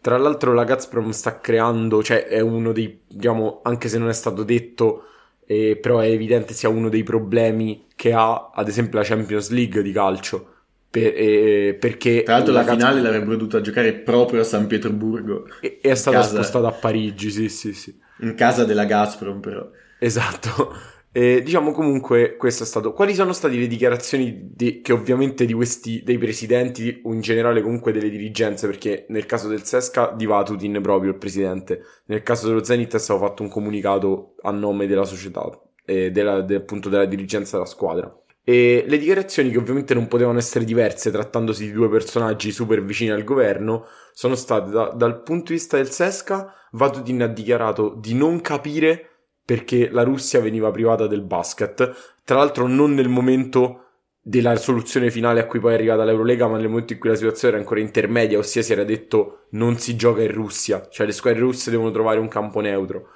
[0.00, 4.14] Tra l'altro la Gazprom sta creando, cioè è uno dei, diciamo, anche se non è
[4.14, 5.06] stato detto,
[5.44, 9.82] eh, però è evidente sia uno dei problemi che ha ad esempio la Champions League
[9.82, 10.53] di calcio
[10.94, 13.02] per, eh, perché tra l'altro la, la finale Gazprom...
[13.02, 15.46] l'avrebbe dovuta giocare proprio a San Pietroburgo.
[15.60, 16.34] E, è stata casa...
[16.34, 17.98] spostata a Parigi sì sì sì.
[18.20, 19.68] In casa della Gazprom però.
[19.98, 20.72] Esatto.
[21.10, 25.52] E, diciamo comunque questo è stato quali sono state le dichiarazioni di, che ovviamente di
[25.52, 28.68] questi dei presidenti o in generale comunque delle dirigenze?
[28.68, 31.80] Perché nel caso del Sesca di Vatutin proprio il presidente.
[32.06, 35.42] Nel caso dello Zenit è stato fatto un comunicato a nome della società
[35.84, 40.36] e della, de, appunto della dirigenza della squadra e le dichiarazioni, che ovviamente non potevano
[40.36, 45.46] essere diverse trattandosi di due personaggi super vicini al governo, sono state da, dal punto
[45.48, 49.08] di vista del Sesca, Vatutin ha dichiarato di non capire
[49.44, 53.80] perché la Russia veniva privata del basket, tra l'altro non nel momento
[54.20, 57.16] della soluzione finale a cui poi è arrivata l'Eurolega, ma nel momento in cui la
[57.16, 61.12] situazione era ancora intermedia, ossia si era detto non si gioca in Russia, cioè le
[61.12, 63.08] squadre russe devono trovare un campo neutro.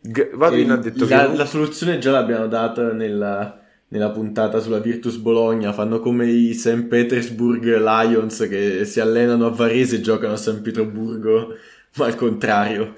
[0.00, 1.36] G- Vatutin ha detto la, che...
[1.36, 6.84] La soluzione già l'abbiamo data nella nella puntata sulla Virtus Bologna, fanno come i St.
[6.84, 11.54] Petersburg Lions che si allenano a Varese e giocano a San Pietroburgo,
[11.96, 12.94] ma al contrario.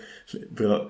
[0.53, 0.87] Però,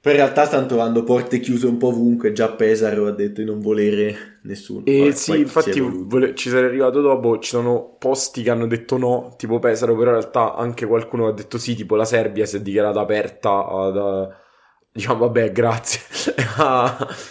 [0.00, 3.46] però in realtà stanno trovando porte chiuse un po' ovunque, già Pesaro ha detto di
[3.46, 4.84] non volere nessuno.
[4.86, 8.98] E poi, sì, infatti vole- ci sarei arrivato dopo, ci sono posti che hanno detto
[8.98, 12.56] no, tipo Pesaro, però in realtà anche qualcuno ha detto sì, tipo la Serbia si
[12.56, 14.42] è dichiarata aperta ad...
[14.92, 16.00] Diciamo, vabbè, grazie.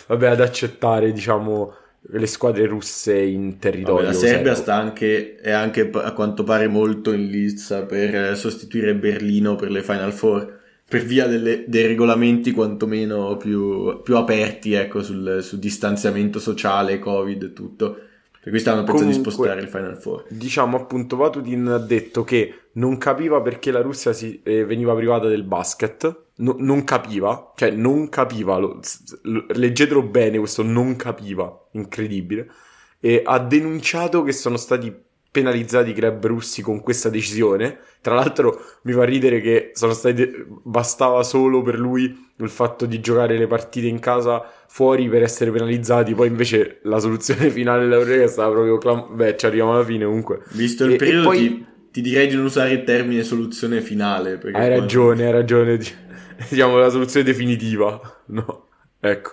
[0.07, 1.73] vabbè, ad accettare, diciamo,
[2.05, 4.05] le squadre russe in territorio.
[4.05, 8.95] Vabbè, la Serbia sta anche, è anche a quanto pare molto in lizza per sostituire
[8.95, 10.61] Berlino per le Final Four
[10.93, 17.41] per via delle, dei regolamenti quantomeno più, più aperti ecco, sul, sul, distanziamento sociale, Covid
[17.41, 17.97] e tutto.
[18.39, 20.25] Per cui stanno pensando di spostare il Final Four.
[20.27, 25.27] Diciamo appunto, Vatutin ha detto che non capiva perché la Russia si, eh, veniva privata
[25.27, 26.22] del basket.
[26.43, 28.79] No, non capiva, cioè non capiva, lo,
[29.23, 32.49] lo, leggetelo bene questo, non capiva, incredibile.
[32.99, 34.93] E ha denunciato che sono stati
[35.34, 37.79] penalizzati i club russi con questa decisione.
[38.01, 42.99] Tra l'altro mi fa ridere che sono stati bastava solo per lui il fatto di
[42.99, 46.13] giocare le partite in casa fuori per essere penalizzati.
[46.13, 50.41] Poi invece la soluzione finale dell'Eurolega stava proprio clam- beh, ci arriviamo alla fine comunque.
[50.51, 51.38] Visto il e, periodo e poi...
[51.38, 54.69] ti, ti, direi di non usare il termine soluzione finale, Hai quando...
[54.69, 55.79] ragione, hai ragione.
[56.49, 57.99] Diciamo la soluzione definitiva.
[58.27, 58.67] No.
[58.99, 59.31] Ecco.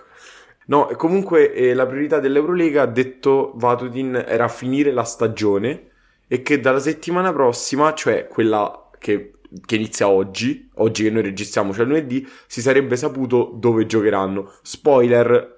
[0.67, 5.89] No, comunque eh, la priorità dell'Eurolega, ha detto Vatutin, era finire la stagione
[6.27, 9.33] e che dalla settimana prossima, cioè quella che,
[9.65, 14.53] che, inizia oggi, oggi che noi registriamo, cioè lunedì, si sarebbe saputo dove giocheranno.
[14.61, 15.57] Spoiler,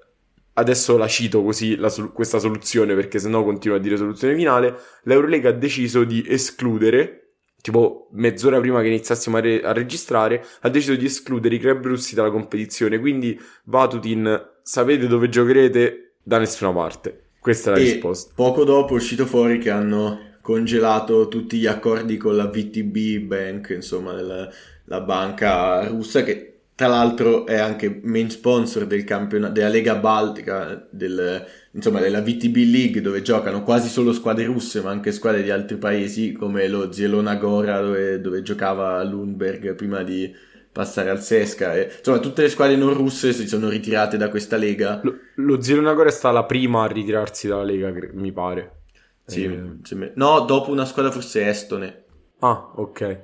[0.54, 4.76] adesso la cito così la, questa soluzione perché sennò continuo a dire soluzione finale.
[5.04, 7.23] L'Eurolega ha deciso di escludere,
[7.64, 11.86] tipo mezz'ora prima che iniziassimo a, re- a registrare, ha deciso di escludere i club
[11.86, 12.98] russi dalla competizione.
[12.98, 16.16] Quindi Vatutin, sapete dove giocherete?
[16.22, 17.28] Da nessuna parte.
[17.40, 18.32] Questa è la e risposta.
[18.34, 23.70] Poco dopo è uscito fuori che hanno congelato tutti gli accordi con la VTB Bank,
[23.70, 24.46] insomma, la,
[24.84, 30.86] la banca russa che tra l'altro è anche main sponsor del campionato della Lega Baltica,
[30.90, 35.50] del, insomma della VTB League dove giocano quasi solo squadre russe ma anche squadre di
[35.50, 40.34] altri paesi come lo Zielona Gora dove, dove giocava Lundberg prima di,
[40.74, 41.76] passare al Sesca.
[41.76, 45.00] E, insomma, tutte le squadre non russe si sono ritirate da questa lega.
[45.04, 48.82] Lo, lo Zielona è stata la prima a ritirarsi dalla lega, mi pare.
[49.24, 50.12] Sì, eh.
[50.16, 52.04] no, dopo una squadra forse estone.
[52.40, 53.20] Ah, ok.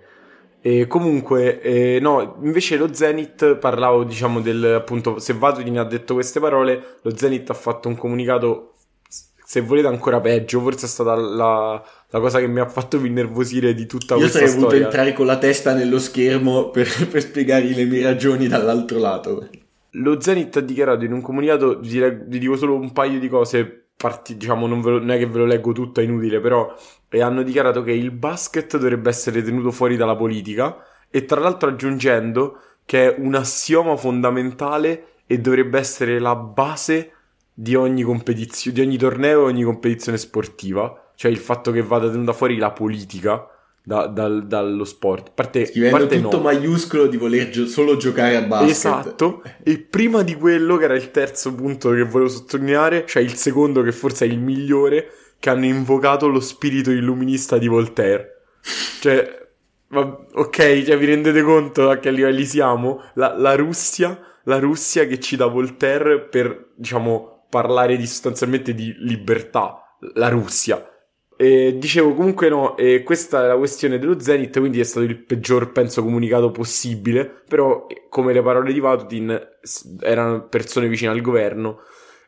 [0.63, 6.15] E comunque, eh, no, invece lo Zenit, parlavo diciamo del appunto, se Vatodin ha detto
[6.15, 8.75] queste parole, lo Zenit ha fatto un comunicato,
[9.43, 13.07] se volete ancora peggio, forse è stata la, la cosa che mi ha fatto più
[13.07, 14.53] innervosire di tutta Io questa storia.
[14.53, 18.47] Io sarei voluto entrare con la testa nello schermo per, per spiegargli le mie ragioni
[18.47, 19.49] dall'altro lato.
[19.93, 23.87] Lo Zenit ha dichiarato in un comunicato, vi, vi dico solo un paio di cose
[23.97, 26.75] parti, diciamo, non, lo, non, è che ve lo leggo tutto, è inutile, però
[27.11, 30.77] e hanno dichiarato che il basket dovrebbe essere tenuto fuori dalla politica
[31.11, 37.13] e tra l'altro aggiungendo che è un assioma fondamentale e dovrebbe essere la base
[37.53, 42.11] di ogni competizione, di ogni torneo e ogni competizione sportiva, cioè il fatto che vada
[42.11, 43.47] tenuta fuori la politica
[43.83, 45.33] da, dal, dallo sport.
[45.35, 46.43] Parte, Scrivendo parte tutto no.
[46.45, 48.71] maiuscolo di voler gio- solo giocare a basket.
[48.71, 53.35] Esatto, e prima di quello, che era il terzo punto che volevo sottolineare, cioè il
[53.35, 58.43] secondo che forse è il migliore, che hanno invocato lo spirito illuminista di Voltaire.
[59.01, 59.49] Cioè,
[59.89, 60.01] ma,
[60.35, 63.03] ok, cioè vi rendete conto a che livelli siamo?
[63.15, 69.97] La, la Russia, la Russia che cita Voltaire per, diciamo, parlare di, sostanzialmente di libertà.
[70.15, 70.87] La Russia.
[71.37, 75.25] E dicevo comunque no, e questa è la questione dello Zenith, quindi è stato il
[75.25, 79.41] peggior, penso, comunicato possibile, però come le parole di Vatutin
[80.03, 81.81] erano persone vicine al governo.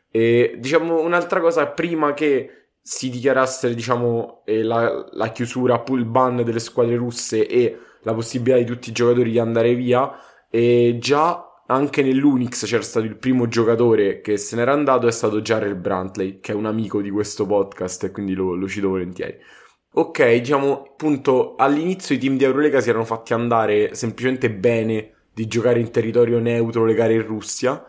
[0.09, 6.43] E diciamo un'altra cosa, prima che si dichiarasse diciamo, eh, la, la, chiusura, il ban
[6.43, 10.11] delle squadre russe e la possibilità di tutti i giocatori di andare via,
[10.49, 15.41] e già anche nell'Unix c'era stato il primo giocatore che se n'era andato, è stato
[15.41, 19.37] Jared Brantley, che è un amico di questo podcast e quindi lo, lo cito volentieri.
[19.93, 25.47] Ok, diciamo, appunto, all'inizio i team di Eurolega si erano fatti andare semplicemente bene di
[25.47, 27.81] giocare in territorio neutro le gare in Russia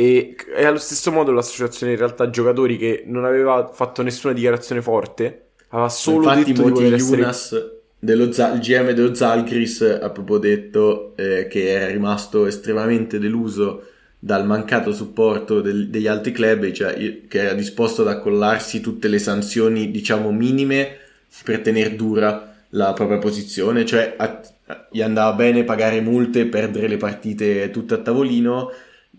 [0.00, 4.80] e, e allo stesso modo l'associazione in realtà giocatori che non aveva fatto nessuna dichiarazione
[4.80, 7.16] forte aveva solo Infatti, detto di voler essere...
[7.18, 13.88] Jonas dello, il GM dello Zalgris ha proprio detto eh, che era rimasto estremamente deluso
[14.18, 16.94] dal mancato supporto del, degli altri club, cioè
[17.28, 20.96] che era disposto ad accollarsi tutte le sanzioni, diciamo, minime
[21.44, 26.88] per tenere dura la propria posizione, cioè a, a, gli andava bene pagare multe, perdere
[26.88, 28.70] le partite tutte a tavolino,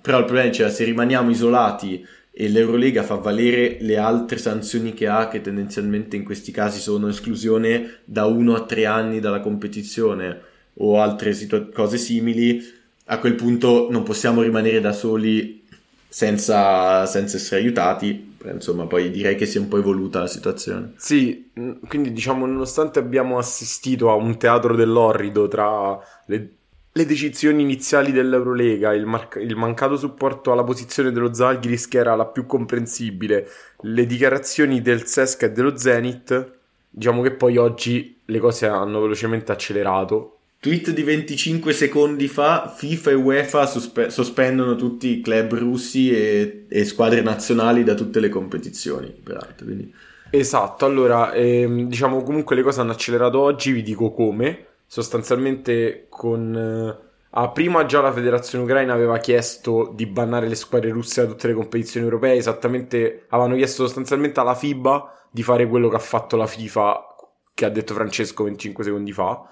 [0.01, 4.93] però il problema è cioè, se rimaniamo isolati e l'Eurolega fa valere le altre sanzioni
[4.93, 9.41] che ha, che tendenzialmente in questi casi sono esclusione da uno a tre anni dalla
[9.41, 10.39] competizione
[10.75, 12.63] o altre situ- cose simili,
[13.05, 15.63] a quel punto non possiamo rimanere da soli
[16.07, 18.29] senza, senza essere aiutati.
[18.51, 20.93] Insomma, poi direi che si è un po' evoluta la situazione.
[20.97, 21.51] Sì,
[21.87, 26.49] quindi diciamo, nonostante abbiamo assistito a un teatro dell'orrido tra le
[26.93, 32.15] le decisioni iniziali dell'Eurolega, il, mar- il, mancato supporto alla posizione dello Zalgiris che era
[32.15, 33.47] la più comprensibile,
[33.81, 36.51] le dichiarazioni del Sesca e dello Zenit,
[36.89, 40.37] diciamo che poi oggi le cose hanno velocemente accelerato.
[40.59, 46.65] Tweet di 25 secondi fa, FIFA e UEFA sospe- sospendono tutti i club russi e-,
[46.67, 49.65] e, squadre nazionali da tutte le competizioni, peraltro.
[49.65, 49.91] Quindi...
[50.29, 56.53] Esatto, allora ehm, diciamo comunque le cose hanno accelerato oggi, vi dico come sostanzialmente con...
[56.53, 61.29] Eh, ah, prima già la federazione ucraina aveva chiesto di bannare le squadre russe da
[61.29, 65.99] tutte le competizioni europee, esattamente avevano chiesto sostanzialmente alla FIBA di fare quello che ha
[65.99, 67.05] fatto la FIFA,
[67.53, 69.47] che ha detto Francesco 25 secondi fa,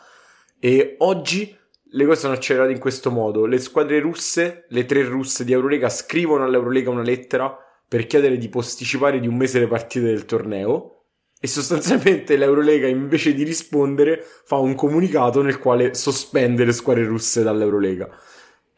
[0.60, 1.56] e oggi
[1.92, 3.46] le cose sono accelerate in questo modo.
[3.46, 8.50] Le squadre russe, le tre russe di Eurolega, scrivono all'Eurolega una lettera per chiedere di
[8.50, 10.99] posticipare di un mese le partite del torneo
[11.40, 17.44] e sostanzialmente l'Eurolega invece di rispondere fa un comunicato nel quale sospende le squadre russe
[17.44, 18.10] dall'Eurolega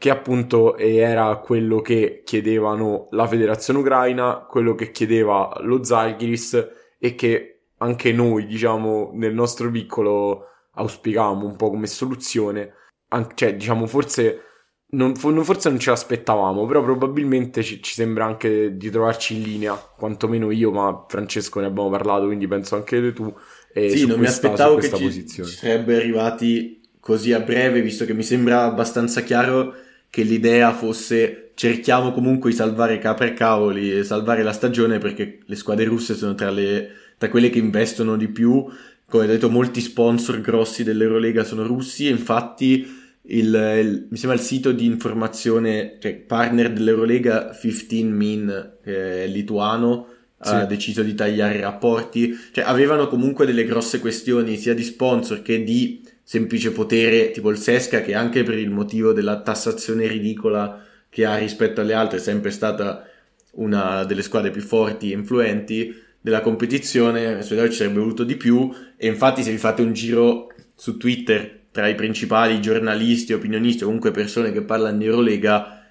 [0.01, 7.13] che appunto era quello che chiedevano la federazione ucraina, quello che chiedeva lo Zalgiris e
[7.13, 12.73] che anche noi, diciamo, nel nostro piccolo auspicavamo un po' come soluzione,
[13.09, 14.50] An- cioè diciamo forse
[14.91, 19.73] non, forse non ce l'aspettavamo, però probabilmente ci, ci, sembra anche di trovarci in linea,
[19.73, 23.33] quantomeno io, ma Francesco ne abbiamo parlato, quindi penso anche tu.
[23.73, 28.05] Eh, sì, non questa, mi aspettavo che ci, ci sarebbe arrivati così a breve, visto
[28.05, 29.73] che mi sembra abbastanza chiaro
[30.09, 35.39] che l'idea fosse cerchiamo comunque di salvare capre e cavoli e salvare la stagione perché
[35.45, 38.65] le squadre russe sono tra, le, tra quelle che investono di più.
[39.07, 44.43] Come detto, molti sponsor grossi dell'Eurolega sono russi e infatti il, il, mi sembra il
[44.43, 50.07] sito di informazione, cioè partner dell'Eurolega 15 Min, che è lituano,
[50.39, 50.53] sì.
[50.53, 55.41] ha deciso di tagliare i rapporti, cioè avevano comunque delle grosse questioni sia di sponsor
[55.41, 60.83] che di semplice potere tipo il Sesca che anche per il motivo della tassazione ridicola
[61.09, 63.05] che ha rispetto alle altre è sempre stata
[63.53, 68.71] una delle squadre più forti e influenti della competizione, ci sarebbe voluto di più.
[68.95, 73.85] E infatti se vi fate un giro su Twitter tra i principali giornalisti, opinionisti o
[73.85, 75.81] comunque persone che parlano di Eurolega,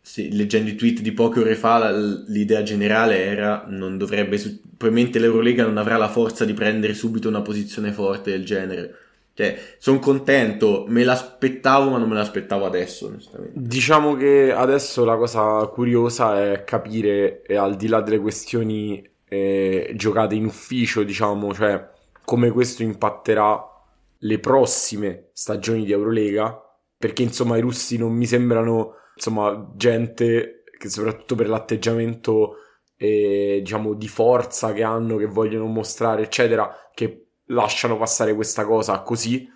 [0.00, 4.38] sì, leggendo i tweet di poche ore fa, la, l'idea generale era non dovrebbe,
[4.76, 8.94] probabilmente l'Eurolega non avrà la forza di prendere subito una posizione forte del genere.
[9.34, 13.52] Cioè, sono contento, me l'aspettavo, ma non me l'aspettavo adesso, onestamente.
[13.60, 19.92] Diciamo che adesso la cosa curiosa è capire, eh, al di là delle questioni eh,
[19.94, 21.86] giocate in ufficio, diciamo, cioè
[22.24, 23.75] come questo impatterà
[24.18, 26.60] le prossime stagioni di Eurolega,
[26.96, 32.56] perché insomma i russi non mi sembrano insomma, gente che soprattutto per l'atteggiamento
[32.96, 39.00] eh, diciamo di forza che hanno, che vogliono mostrare, eccetera, che lasciano passare questa cosa
[39.02, 39.48] così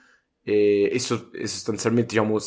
[0.42, 2.38] e, e, so, e sostanzialmente diciamo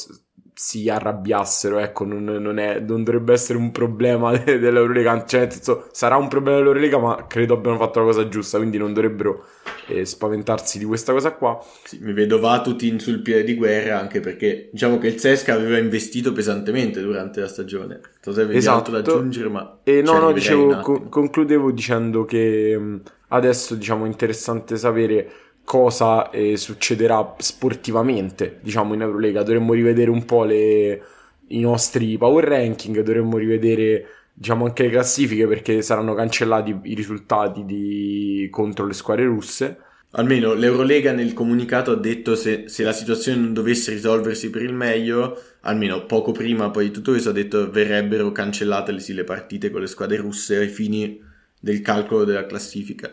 [0.56, 5.50] si arrabbiassero, ecco, non, non, è, non dovrebbe essere un problema dell'Eurolega, cioè
[5.92, 9.46] sarà un problema dell'Eurolega, ma credo abbiano fatto la cosa giusta, quindi non dovrebbero
[9.88, 11.60] eh, spaventarsi di questa cosa qua.
[11.84, 15.78] Sì, mi vedo Vatutin sul piede di guerra, anche perché diciamo che il Cesca aveva
[15.78, 17.96] investito pesantemente durante la stagione.
[17.96, 18.78] Non so se esatto.
[18.78, 19.80] altro da aggiungere, ma...
[19.84, 25.32] E no, no, dicevo, co- concludevo dicendo che mh, adesso diciamo è interessante sapere
[25.64, 29.44] cosa eh, succederà sportivamente, diciamo, in Eurolega.
[29.44, 31.02] Dovremmo rivedere un po' le,
[31.48, 37.64] i nostri power ranking, dovremmo rivedere diciamo anche le classifiche perché saranno cancellati i risultati
[37.66, 38.48] di...
[38.50, 39.78] contro le squadre russe.
[40.16, 44.74] Almeno l'Eurolega nel comunicato ha detto se, se, la situazione non dovesse risolversi per il
[44.74, 49.24] meglio, almeno poco prima poi di tutto questo ha detto verrebbero cancellate le, sì, le
[49.24, 51.20] partite con le squadre russe ai fini
[51.60, 53.10] del calcolo della classifica.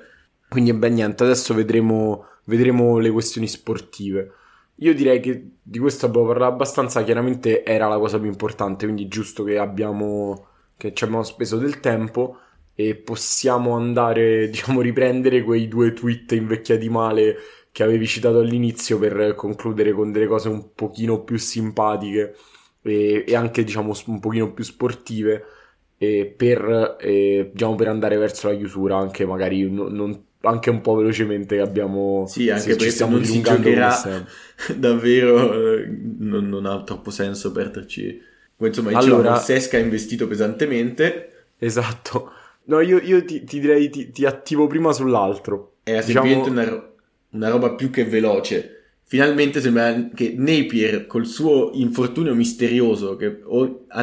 [0.47, 4.33] Quindi beh niente, adesso vedremo vedremo le questioni sportive.
[4.77, 9.09] Io direi che di questo abbiamo parlato abbastanza, chiaramente era la cosa più importante, quindi
[9.09, 10.49] giusto che abbiamo
[10.81, 12.39] che ci abbiamo speso del tempo
[12.75, 17.37] e possiamo andare, diciamo, riprendere quei due tweet invecchiati male
[17.71, 22.35] che avevi citato all'inizio per concludere con delle cose un pochino più simpatiche
[22.83, 25.45] e, e anche, diciamo, un pochino più sportive
[25.99, 30.95] per, eh, diciamo, per andare verso la chiusura, anche magari non, non anche un po'
[30.95, 33.95] velocemente che abbiamo sì anche perché non si giocherà
[34.75, 35.87] davvero eh,
[36.19, 38.19] non, non, ha troppo senso perderci
[38.67, 41.47] insomma diciamo, allora, Sesca ha investito pesantemente.
[41.59, 42.33] Esatto.
[42.65, 45.77] No io, io ti, ti, direi ti, ti, attivo prima sull'altro.
[45.83, 46.27] È diciamo...
[46.27, 46.91] semplicemente una,
[47.31, 48.77] una roba più che veloce.
[49.03, 53.41] Finalmente sembra che Napier col suo infortunio misterioso che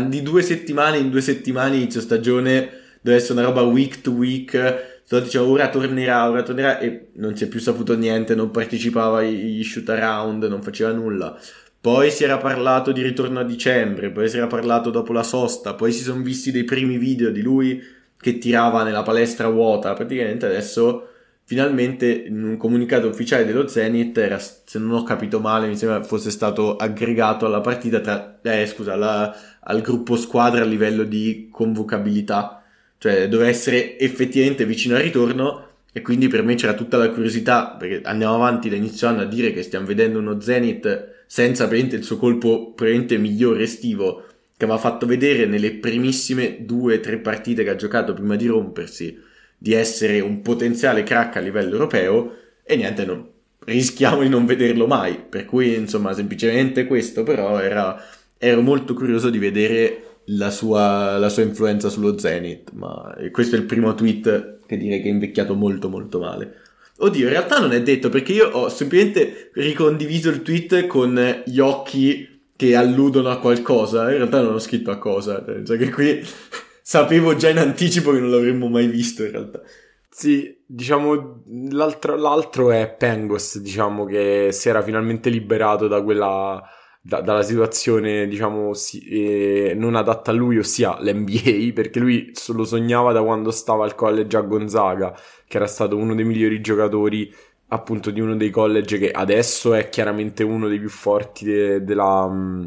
[0.08, 4.98] di due settimane in due settimane inizio stagione deve essere una roba week to week
[5.10, 9.20] Solo diceva ora tornerà, ora tornerà e non si è più saputo niente, non partecipava
[9.20, 11.40] agli shoot around, non faceva nulla.
[11.80, 15.74] Poi si era parlato di ritorno a dicembre, poi si era parlato dopo la sosta,
[15.74, 17.82] poi si sono visti dei primi video di lui
[18.20, 19.94] che tirava nella palestra vuota.
[19.94, 21.10] Praticamente adesso
[21.44, 26.04] finalmente in un comunicato ufficiale dello Zenith era, se non ho capito male, mi sembra
[26.04, 31.48] fosse stato aggregato alla partita tra, eh, scusa, alla, al gruppo squadra a livello di
[31.52, 32.64] convocabilità
[32.98, 37.76] cioè doveva essere effettivamente vicino al ritorno e quindi per me c'era tutta la curiosità,
[37.78, 42.04] perché andiamo avanti da inizio anno a dire che stiamo vedendo uno Zenith senza il
[42.04, 42.74] suo colpo
[43.18, 44.24] migliore estivo,
[44.58, 48.48] che aveva fatto vedere nelle primissime due o tre partite che ha giocato prima di
[48.48, 49.22] rompersi
[49.56, 54.88] di essere un potenziale crack a livello europeo e niente, no, rischiamo di non vederlo
[54.88, 58.02] mai, per cui insomma semplicemente questo però era,
[58.38, 63.60] ero molto curioso di vedere la sua, la sua influenza sullo Zenith, ma questo è
[63.60, 66.56] il primo tweet che direi che è invecchiato molto molto male.
[67.00, 71.60] Oddio, in realtà non è detto perché io ho semplicemente ricondiviso il tweet con gli
[71.60, 74.10] occhi che alludono a qualcosa.
[74.10, 76.26] In realtà non ho scritto a cosa, cioè che qui
[76.82, 79.62] sapevo già in anticipo che non l'avremmo mai visto in realtà.
[80.10, 86.60] Sì, diciamo, l'altro, l'altro è Pengos, diciamo, che si era finalmente liberato da quella
[87.08, 92.66] da, dalla situazione, diciamo, si, eh, non adatta a lui, ossia l'NBA, perché lui lo
[92.66, 97.34] sognava da quando stava al college a Gonzaga, che era stato uno dei migliori giocatori
[97.70, 102.28] appunto di uno dei college che adesso è chiaramente uno dei più forti de, della,
[102.28, 102.66] mm,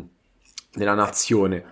[0.72, 1.64] della, nazione,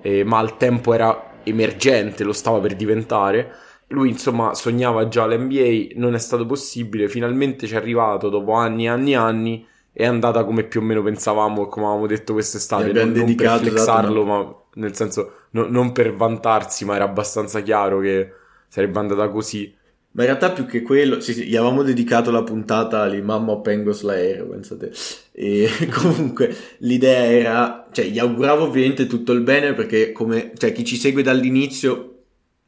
[0.00, 3.52] eh, ma al tempo era emergente, lo stava per diventare.
[3.88, 8.84] Lui insomma sognava già l'NBA, non è stato possibile, finalmente ci è arrivato dopo anni
[8.84, 12.32] e anni e anni è andata come più o meno pensavamo e come avevamo detto
[12.32, 12.92] quest'estate.
[12.92, 14.24] Non, non per flexarlo, esatto.
[14.24, 18.32] ma nel senso no, non per vantarsi, ma era abbastanza chiaro che
[18.68, 19.74] sarebbe andata così.
[20.14, 23.58] Ma in realtà più che quello, sì, sì, gli avevamo dedicato la puntata lì, mamma
[23.58, 24.92] Pengos l'aereo, pensate.
[25.32, 30.84] E comunque l'idea era, cioè gli auguravo ovviamente tutto il bene perché come, cioè chi
[30.84, 32.08] ci segue dall'inizio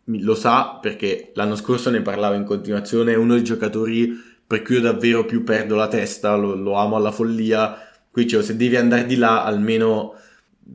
[0.07, 4.12] lo sa perché l'anno scorso ne parlavo in continuazione, è uno dei giocatori
[4.55, 7.76] per cui io davvero più perdo la testa, lo, lo amo alla follia,
[8.09, 10.14] qui dicevo se devi andare di là almeno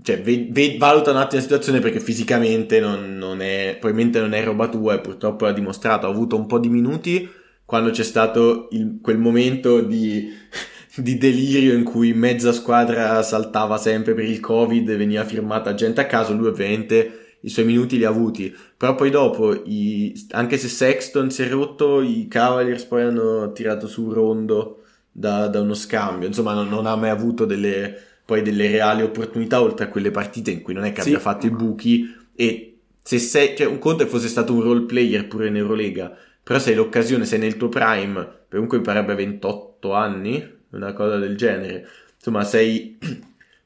[0.03, 4.33] cioè, ve, ve, valuta un attimo la situazione perché fisicamente non, non, è, probabilmente non
[4.33, 6.05] è roba tua e purtroppo l'ha dimostrato.
[6.05, 7.27] Ha avuto un po' di minuti
[7.63, 10.29] quando c'è stato il, quel momento di,
[10.95, 16.01] di, delirio in cui mezza squadra saltava sempre per il Covid e veniva firmata gente
[16.01, 16.33] a caso.
[16.33, 21.31] Lui ovviamente i suoi minuti li ha avuti, però poi dopo, i, anche se Sexton
[21.31, 26.27] si è rotto, i Cavaliers poi hanno tirato su Rondo da, da uno scambio.
[26.27, 30.51] Insomma, non, non ha mai avuto delle poi delle reali opportunità oltre a quelle partite
[30.51, 31.07] in cui non è che sì.
[31.07, 35.27] abbia fatto i buchi e se sei, cioè un conto fosse stato un role player
[35.27, 39.93] pure in Eurolega, però se hai l'occasione, sei nel tuo prime, comunque mi parebbe 28
[39.93, 42.99] anni, una cosa del genere, insomma sei,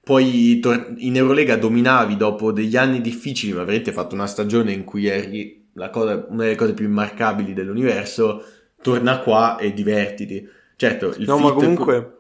[0.04, 0.60] poi
[0.98, 5.70] in Eurolega dominavi dopo degli anni difficili, ma hai fatto una stagione in cui eri
[5.92, 8.44] cosa, una delle cose più immarcabili dell'universo,
[8.82, 10.46] torna qua e divertiti.
[10.76, 12.18] Certo, il no, ma comunque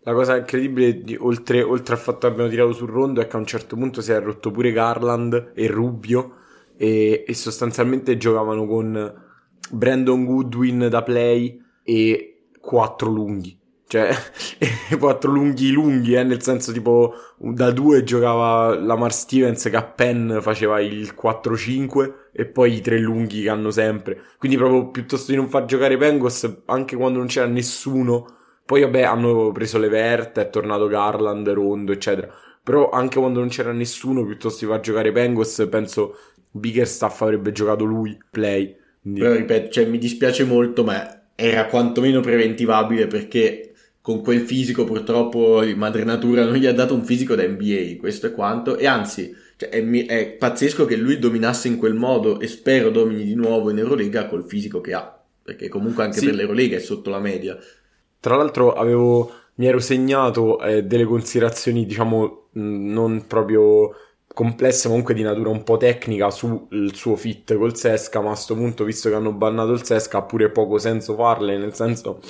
[0.00, 3.36] la cosa incredibile, di, oltre, oltre, al fatto che abbiamo tirato sul rondo, è che
[3.36, 6.36] a un certo punto si è rotto pure Garland e Rubio
[6.76, 9.22] e, e sostanzialmente giocavano con
[9.70, 13.55] Brandon Goodwin da play e quattro lunghi.
[13.88, 14.10] Cioè,
[14.98, 20.38] quattro lunghi lunghi, eh, nel senso tipo da due giocava Lamar Stevens che a Penn
[20.40, 24.20] faceva il 4-5 e poi i tre lunghi che hanno sempre.
[24.38, 29.02] Quindi proprio piuttosto di non far giocare Pengos, anche quando non c'era nessuno poi vabbè
[29.02, 32.28] hanno preso le verte, è tornato Garland, Rondo, eccetera.
[32.64, 36.16] Però anche quando non c'era nessuno, piuttosto di far giocare Pengos, penso
[36.50, 38.76] Bickerstaff avrebbe giocato lui, play.
[39.00, 39.20] Quindi...
[39.20, 43.74] Però ripeto, cioè, mi dispiace molto, ma era quantomeno preventivabile perché
[44.06, 48.28] con quel fisico purtroppo madre natura non gli ha dato un fisico da NBA, questo
[48.28, 48.76] è quanto.
[48.76, 53.24] E anzi, cioè, è, è, pazzesco che lui dominasse in quel modo e spero domini
[53.24, 55.20] di nuovo in Eurolega col fisico che ha.
[55.42, 56.26] Perché comunque anche sì.
[56.26, 57.58] per l'Eurolega è sotto la media.
[58.20, 63.92] Tra l'altro avevo, mi ero segnato eh, delle considerazioni, diciamo, non proprio
[64.32, 68.34] complesse, ma comunque di natura un po' tecnica sul suo fit col Sesca, ma a
[68.34, 72.20] questo punto, visto che hanno bannato il Sesca, ha pure poco senso farle, nel senso,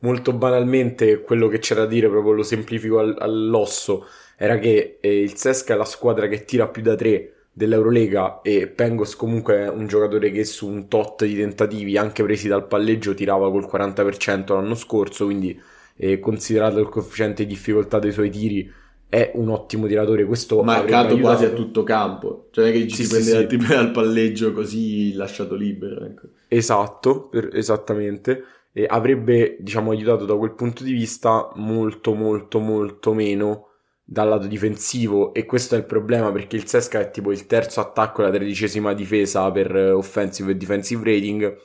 [0.00, 5.34] molto banalmente, quello che c'era da dire, proprio lo semplifico all'osso, era che eh, il
[5.34, 9.86] Sesca è la squadra che tira più da tre dell'Eurolega e Pengos comunque è un
[9.86, 14.74] giocatore che su un tot di tentativi anche presi dal palleggio tirava col 40% l'anno
[14.74, 15.58] scorso quindi
[15.96, 18.70] eh, considerato il coefficiente di difficoltà dei suoi tiri
[19.08, 22.96] è un ottimo tiratore questo marcato quasi a tutto campo cioè non è che ci
[22.96, 23.56] sì, si sì, prende sì.
[23.72, 26.26] dal palleggio così lasciato libero ecco.
[26.48, 28.42] esatto per, esattamente
[28.78, 33.68] e avrebbe diciamo aiutato da quel punto di vista molto molto molto meno
[34.04, 35.32] dal lato difensivo.
[35.32, 38.30] E questo è il problema perché il Sesca è tipo il terzo attacco e la
[38.30, 41.56] tredicesima difesa per eh, offensive e defensive rating.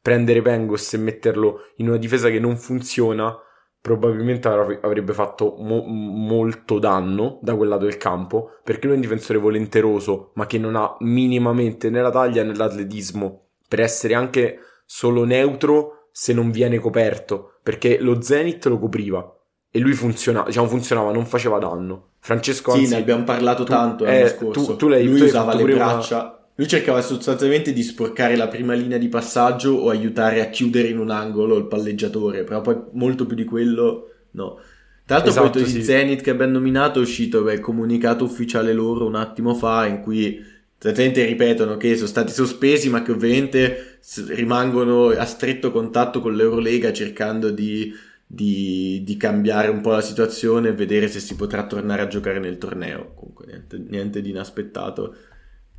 [0.00, 3.36] Prendere Pengos e metterlo in una difesa che non funziona
[3.80, 9.02] probabilmente avrebbe fatto mo- molto danno da quel lato del campo perché lui è un
[9.02, 13.48] difensore volenteroso ma che non ha minimamente né la taglia né l'atletismo.
[13.66, 19.26] Per essere anche solo neutro se non viene coperto perché lo Zenith lo copriva
[19.70, 22.08] e lui funzionava, diciamo, funzionava, non faceva danno.
[22.18, 24.66] Francesco Sì, ne abbiamo parlato tu, tanto l'anno eh, scorso.
[24.66, 26.18] Tu, tu l'hai, lui tu usava le braccia.
[26.18, 26.38] Una...
[26.56, 30.98] Lui cercava sostanzialmente di sporcare la prima linea di passaggio o aiutare a chiudere in
[30.98, 34.58] un angolo il palleggiatore, però poi molto più di quello no.
[35.06, 35.82] Tra l'altro esatto, poi sì.
[35.82, 40.02] Zenith che abbiamo nominato è uscito beh, il comunicato ufficiale loro un attimo fa in
[40.02, 40.38] cui
[40.80, 46.92] praticamente ripetono che sono stati sospesi ma che ovviamente rimangono a stretto contatto con l'Eurolega
[46.92, 47.92] cercando di
[48.32, 52.38] di, di, cambiare un po' la situazione e vedere se si potrà tornare a giocare
[52.38, 53.12] nel torneo.
[53.16, 55.16] Comunque, niente, niente di inaspettato.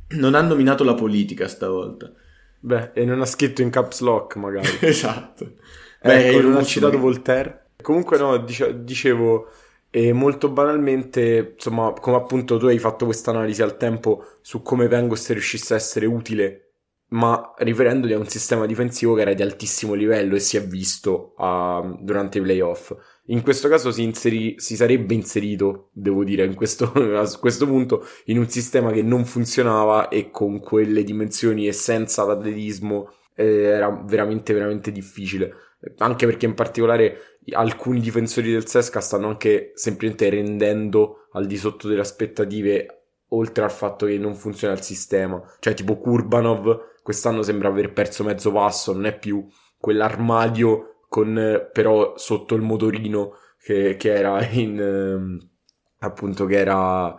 [0.08, 2.12] Non ha nominato la politica stavolta.
[2.60, 4.68] Beh, e non ha scritto in caps lock, magari.
[4.80, 5.54] esatto.
[6.02, 7.68] Beh, ecco, non ha citato Voltaire.
[7.80, 9.50] Comunque, no, dice, dicevo.
[9.94, 14.88] E molto banalmente, insomma, come appunto tu hai fatto questa analisi al tempo su come
[14.88, 16.72] Pengos riuscisse a essere utile
[17.12, 21.34] ma riferendoli a un sistema difensivo che era di altissimo livello e si è visto
[21.36, 22.94] uh, durante i playoff.
[23.26, 28.38] In questo caso si, inseri- si sarebbe inserito, devo dire, questo, a questo punto, in
[28.38, 34.54] un sistema che non funzionava e con quelle dimensioni e senza l'atletismo eh, era veramente,
[34.54, 35.52] veramente difficile.
[35.98, 41.88] Anche perché in particolare alcuni difensori del Sesca stanno anche semplicemente rendendo al di sotto
[41.88, 45.42] delle aspettative oltre al fatto che non funziona il sistema.
[45.58, 49.44] Cioè tipo Kurbanov quest'anno sembra aver perso mezzo passo, non è più
[49.76, 55.50] quell'armadio con però sotto il motorino che, che era in ehm,
[55.98, 57.16] appunto che era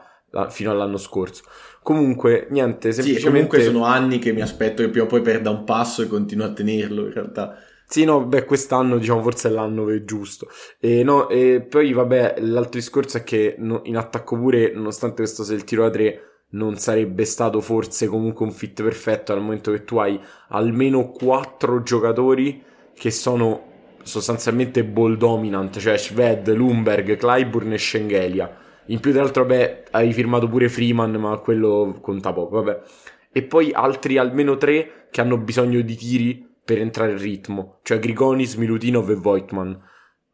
[0.50, 1.44] fino all'anno scorso.
[1.82, 3.20] Comunque, niente, semplicemente...
[3.20, 6.08] Sì, comunque sono anni che mi aspetto che prima o poi perda un passo e
[6.08, 7.58] continua a tenerlo, in realtà.
[7.94, 10.48] Sì, no, beh, quest'anno diciamo forse è l'anno giusto.
[10.80, 15.44] E, no, e poi vabbè, l'altro discorso è che no, in attacco pure, nonostante questo
[15.44, 16.22] se il tiro da 3
[16.54, 20.20] non sarebbe stato forse comunque un fit perfetto al momento che tu hai
[20.50, 22.64] almeno 4 giocatori
[22.96, 23.62] che sono
[24.02, 28.58] sostanzialmente ball dominant, cioè Shved, Lumberg, Clyburn e Schengelia.
[28.88, 32.82] In più, tra l'altro, vabbè, hai firmato pure Freeman, ma quello conta poco, vabbè.
[33.32, 38.00] E poi altri almeno tre che hanno bisogno di tiri per entrare in ritmo, cioè
[38.00, 39.82] Grigonis, Milutinov e Voigtman.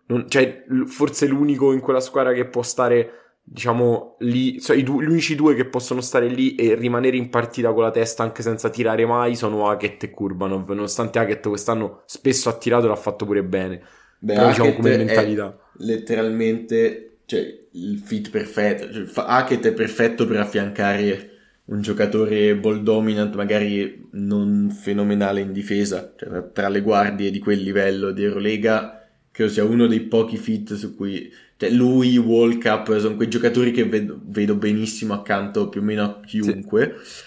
[0.07, 5.05] Non, cioè, forse l'unico in quella squadra che può stare, diciamo, lì, cioè, du- gli
[5.05, 8.69] unici due che possono stare lì e rimanere in partita con la testa anche senza
[8.69, 13.25] tirare mai sono Hackett e Kurbanov, nonostante Hackett quest'anno spesso ha tirato e l'ha fatto
[13.25, 13.83] pure bene.
[14.19, 15.57] Beh, Però, diciamo, come mentalità.
[15.73, 18.91] letteralmente, cioè, il fit perfetto.
[18.91, 21.29] Cioè, Hackett è perfetto per affiancare
[21.69, 27.61] un giocatore ball dominant, magari non fenomenale in difesa, cioè, tra le guardie di quel
[27.61, 32.97] livello di Eurolega, credo sia uno dei pochi fit su cui cioè, lui, World Cup,
[32.99, 36.95] sono quei giocatori che vedo, vedo, benissimo accanto più o meno a chiunque.
[37.03, 37.23] Sì.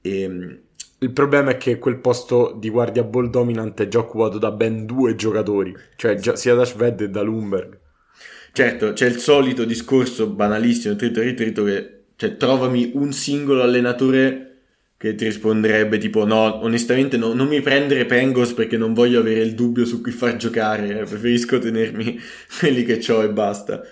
[0.00, 0.58] E, ehm,
[0.98, 4.86] il problema è che quel posto di guardia ball dominant è già occupato da ben
[4.86, 7.78] due giocatori, cioè già, sia da Shved che da Lumberg.
[8.50, 14.46] Certo, c'è il solito discorso banalissimo, trito ritrito, che cioè, trovami un singolo allenatore
[14.96, 19.40] che ti risponderebbe tipo no, onestamente no, non mi prendere Pengos perché non voglio avere
[19.40, 22.18] il dubbio su cui far giocare, eh, preferisco tenermi
[22.58, 23.82] quelli che ho e basta.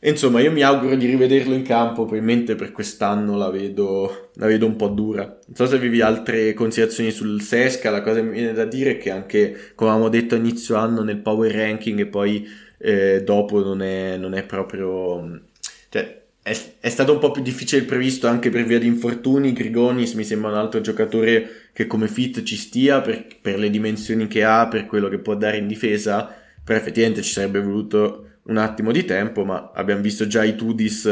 [0.00, 4.66] Insomma, io mi auguro di rivederlo in campo, probabilmente per quest'anno la vedo, la vedo
[4.66, 5.24] un po' dura.
[5.24, 8.92] Non so se avevi altre considerazioni sul Sesca, la cosa che mi viene da dire
[8.92, 12.46] è che anche, come avevamo detto a inizio anno, nel power ranking e poi
[12.78, 15.40] eh, dopo non è, non è proprio...
[15.88, 19.52] Cioè, è, è, stato un po' più difficile il previsto anche per via di infortuni.
[19.52, 24.28] Grigonis mi sembra un altro giocatore che come fit ci stia per, per le dimensioni
[24.28, 26.32] che ha, per quello che può dare in difesa.
[26.62, 31.08] Però effettivamente ci sarebbe voluto un attimo di tempo, ma abbiamo visto già i Tudis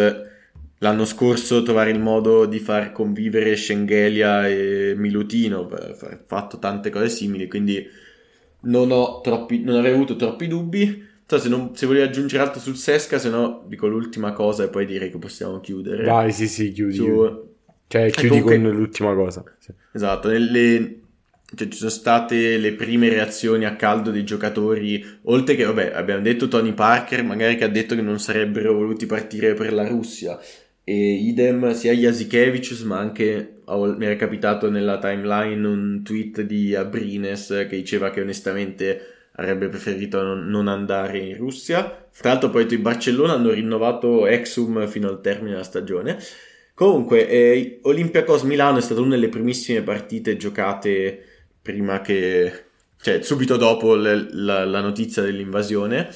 [0.79, 7.09] l'anno scorso trovare il modo di far convivere Schengelia e Milutino, ha fatto tante cose
[7.09, 7.85] simili, quindi
[8.61, 8.89] non,
[9.21, 11.13] troppi, non avrei avuto troppi dubbi.
[11.27, 14.69] So, se, non, se volevi aggiungere altro sul Sesca, se no dico l'ultima cosa e
[14.69, 16.05] poi direi che possiamo chiudere.
[16.05, 16.95] Vai, sì, sì, chiudi.
[16.95, 17.53] Su...
[17.87, 18.61] Cioè, chiudi comunque...
[18.61, 19.43] con l'ultima cosa.
[19.59, 19.73] Sì.
[19.93, 21.01] Esatto, nelle...
[21.55, 26.21] cioè, ci sono state le prime reazioni a caldo dei giocatori, oltre che, vabbè, abbiamo
[26.21, 30.39] detto Tony Parker, magari che ha detto che non sarebbero voluti partire per la Russia,
[30.83, 36.75] e idem sia Jasikevicius, ma anche oh, mi era capitato nella timeline un tweet di
[36.75, 42.07] Abrines che diceva che onestamente avrebbe preferito non, andare in Russia.
[42.17, 46.19] Tra l'altro poi i Barcellona hanno rinnovato Exum fino al termine della stagione.
[46.75, 51.23] Comunque, eh, Olympiacos Milano è stata una delle primissime partite giocate
[51.63, 52.65] prima che,
[53.01, 56.09] cioè subito dopo le, la, la, notizia dell'invasione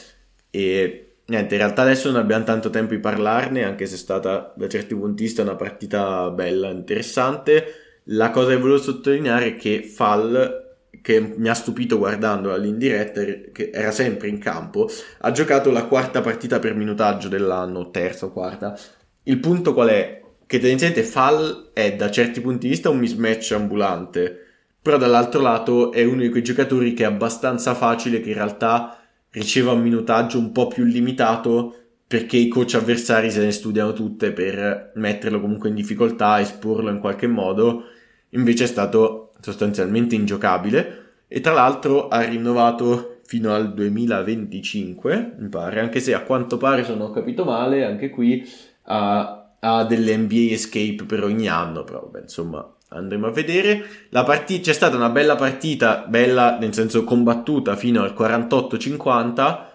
[0.51, 4.53] e niente, in realtà adesso non abbiamo tanto tempo di parlarne, anche se è stata
[4.57, 8.03] da certi punti di vista una partita bella, interessante.
[8.11, 10.68] La cosa che volevo sottolineare è che Fall
[11.03, 13.23] che mi ha stupito guardando all'indiretta,
[13.53, 14.89] che era sempre in campo,
[15.21, 18.79] ha giocato la quarta partita per minutaggio dell'anno, terza o quarta.
[19.25, 20.23] Il punto qual è?
[20.47, 24.47] Che tendenzialmente Fall è da certi punti di vista un mismatch ambulante,
[24.81, 28.99] però dall'altro lato è uno di quei giocatori che è abbastanza facile che in realtà
[29.31, 31.75] riceva un minutaggio un po' più limitato
[32.07, 37.01] perché i coach avversari se ne studiano tutte per metterlo comunque in difficoltà, esporlo in
[37.01, 37.85] qualche modo,
[38.31, 45.81] invece è stato sostanzialmente ingiocabile e tra l'altro ha rinnovato fino al 2025, mi pare,
[45.81, 48.49] anche se a quanto pare, se non ho capito male, anche qui
[48.85, 53.85] ha, ha delle NBA escape per ogni anno, però vabbè, insomma andremo a vedere.
[54.11, 59.67] Partita, c'è stata una bella partita, bella nel senso combattuta fino al 48-50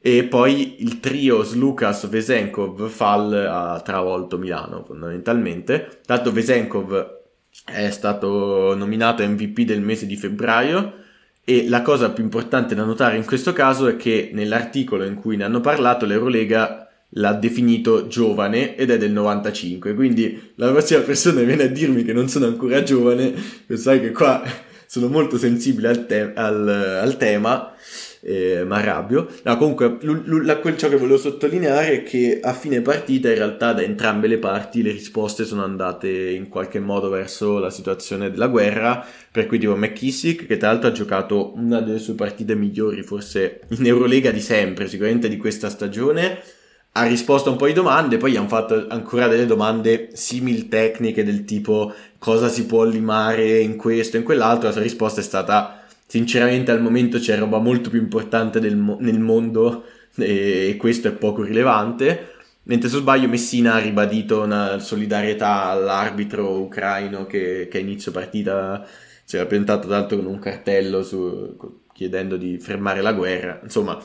[0.00, 6.00] e poi il trio Slukas, Vesenkov, Fall ha travolto Milano fondamentalmente.
[6.04, 7.17] Tanto Vesenkov
[7.64, 10.94] è stato nominato MVP del mese di febbraio
[11.44, 15.36] e la cosa più importante da notare in questo caso è che nell'articolo in cui
[15.36, 21.40] ne hanno parlato l'Eurolega l'ha definito giovane ed è del 95 quindi la prossima persona
[21.42, 23.32] viene a dirmi che non sono ancora giovane
[23.74, 24.42] sai che qua
[24.86, 27.74] sono molto sensibile al, te- al, al tema
[28.28, 29.26] eh, arrabbio.
[29.44, 33.72] No, comunque, l- l- ciò che volevo sottolineare è che a fine partita in realtà
[33.72, 38.48] da entrambe le parti le risposte sono andate in qualche modo verso la situazione della
[38.48, 43.02] guerra, per cui tipo McKissick che tra l'altro ha giocato una delle sue partite migliori
[43.02, 46.38] forse in Eurolega di sempre, sicuramente di questa stagione,
[46.92, 50.68] ha risposto a un po' di domande, poi gli hanno fatto ancora delle domande simil
[50.68, 55.20] tecniche del tipo cosa si può limare in questo e in quell'altro, la sua risposta
[55.20, 55.77] è stata
[56.08, 59.84] sinceramente al momento c'è roba molto più importante mo- nel mondo
[60.16, 62.36] e-, questo è poco rilevante.
[62.64, 68.86] Mentre se sbaglio Messina ha ribadito una solidarietà all'arbitro ucraino che, che a inizio partita
[69.24, 71.56] si era presentato tra l'altro con un cartello su,
[71.94, 73.60] chiedendo di fermare la guerra.
[73.62, 73.98] Insomma,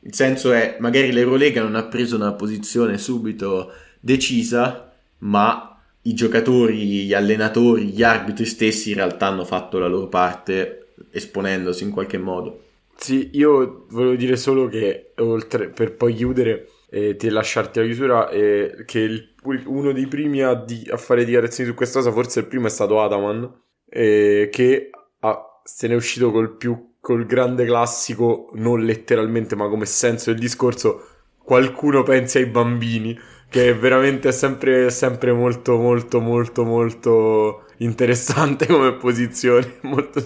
[0.00, 7.04] il senso è magari l'Eurolega non ha preso una posizione subito decisa, ma i giocatori,
[7.04, 12.18] gli allenatori, gli arbitri stessi in realtà hanno fatto la loro parte esponendosi in qualche
[12.18, 12.62] modo.
[12.96, 18.28] Sì, io volevo dire solo che oltre per poi chiudere e ti lasciarti la chiusura
[18.30, 19.34] eh, che il,
[19.66, 22.70] uno dei primi a, di, a, fare dichiarazioni su questa cosa, forse il primo è
[22.70, 23.50] stato Adaman,
[23.88, 24.90] eh, che
[25.20, 30.30] ha, se ne è uscito col più col grande classico, non letteralmente, ma come senso
[30.30, 31.06] del discorso,
[31.42, 33.18] qualcuno pensi ai bambini,
[33.48, 39.76] che veramente è sempre, sempre molto, molto, molto, molto interessante come posizione.
[39.82, 40.22] Molto...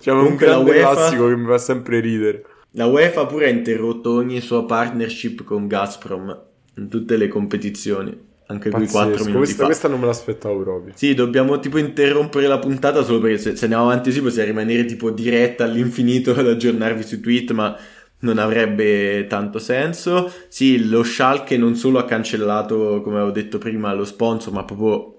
[0.00, 0.92] Cioè, un grande UEFA...
[0.92, 2.44] classico che mi fa sempre ridere.
[2.72, 6.42] La UEFA pure ha interrotto ogni sua partnership con Gazprom
[6.76, 8.32] in tutte le competizioni.
[8.46, 9.64] Anche qui 4 minuti questa, fa.
[9.64, 10.92] Questa non me l'aspettavo proprio.
[10.96, 14.84] Sì, dobbiamo tipo interrompere la puntata solo perché se, se andiamo avanti così possiamo rimanere
[14.84, 17.76] tipo diretta all'infinito ad aggiornarvi sui tweet, ma
[18.24, 20.32] non avrebbe tanto senso.
[20.48, 25.16] Sì, lo Schalke non solo ha cancellato, come avevo detto prima, lo sponsor, ma proprio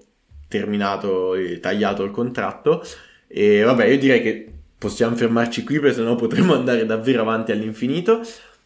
[0.48, 2.84] terminato e tagliato il contratto.
[3.26, 8.20] E vabbè, io direi che possiamo fermarci qui perché sennò potremmo andare davvero avanti all'infinito.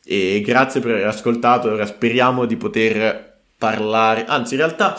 [0.05, 1.71] E grazie per aver ascoltato.
[1.71, 4.99] Ora speriamo di poter parlare, anzi in realtà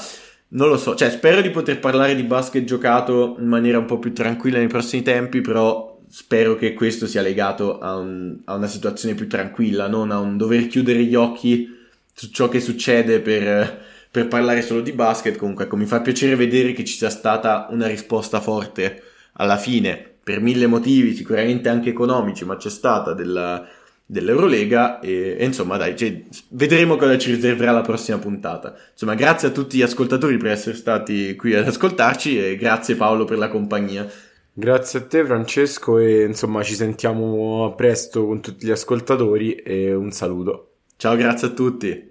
[0.50, 3.98] non lo so, cioè spero di poter parlare di basket giocato in maniera un po'
[3.98, 8.68] più tranquilla nei prossimi tempi, però spero che questo sia legato a, un, a una
[8.68, 11.80] situazione più tranquilla, non a un dover chiudere gli occhi
[12.14, 13.82] su ciò che succede per,
[14.12, 15.38] per parlare solo di basket.
[15.38, 19.01] Comunque, ecco, mi fa piacere vedere che ci sia stata una risposta forte
[19.34, 23.66] alla fine, per mille motivi, sicuramente anche economici, ma c'è stata della,
[24.05, 28.76] dell'Eurolega e, e insomma dai, cioè, vedremo cosa ci riserverà la prossima puntata.
[28.91, 33.24] Insomma, grazie a tutti gli ascoltatori per essere stati qui ad ascoltarci e grazie Paolo
[33.24, 34.05] per la compagnia.
[34.54, 40.12] Grazie a te Francesco e insomma ci sentiamo presto con tutti gli ascoltatori e un
[40.12, 40.74] saluto.
[40.97, 42.11] Ciao, grazie a tutti.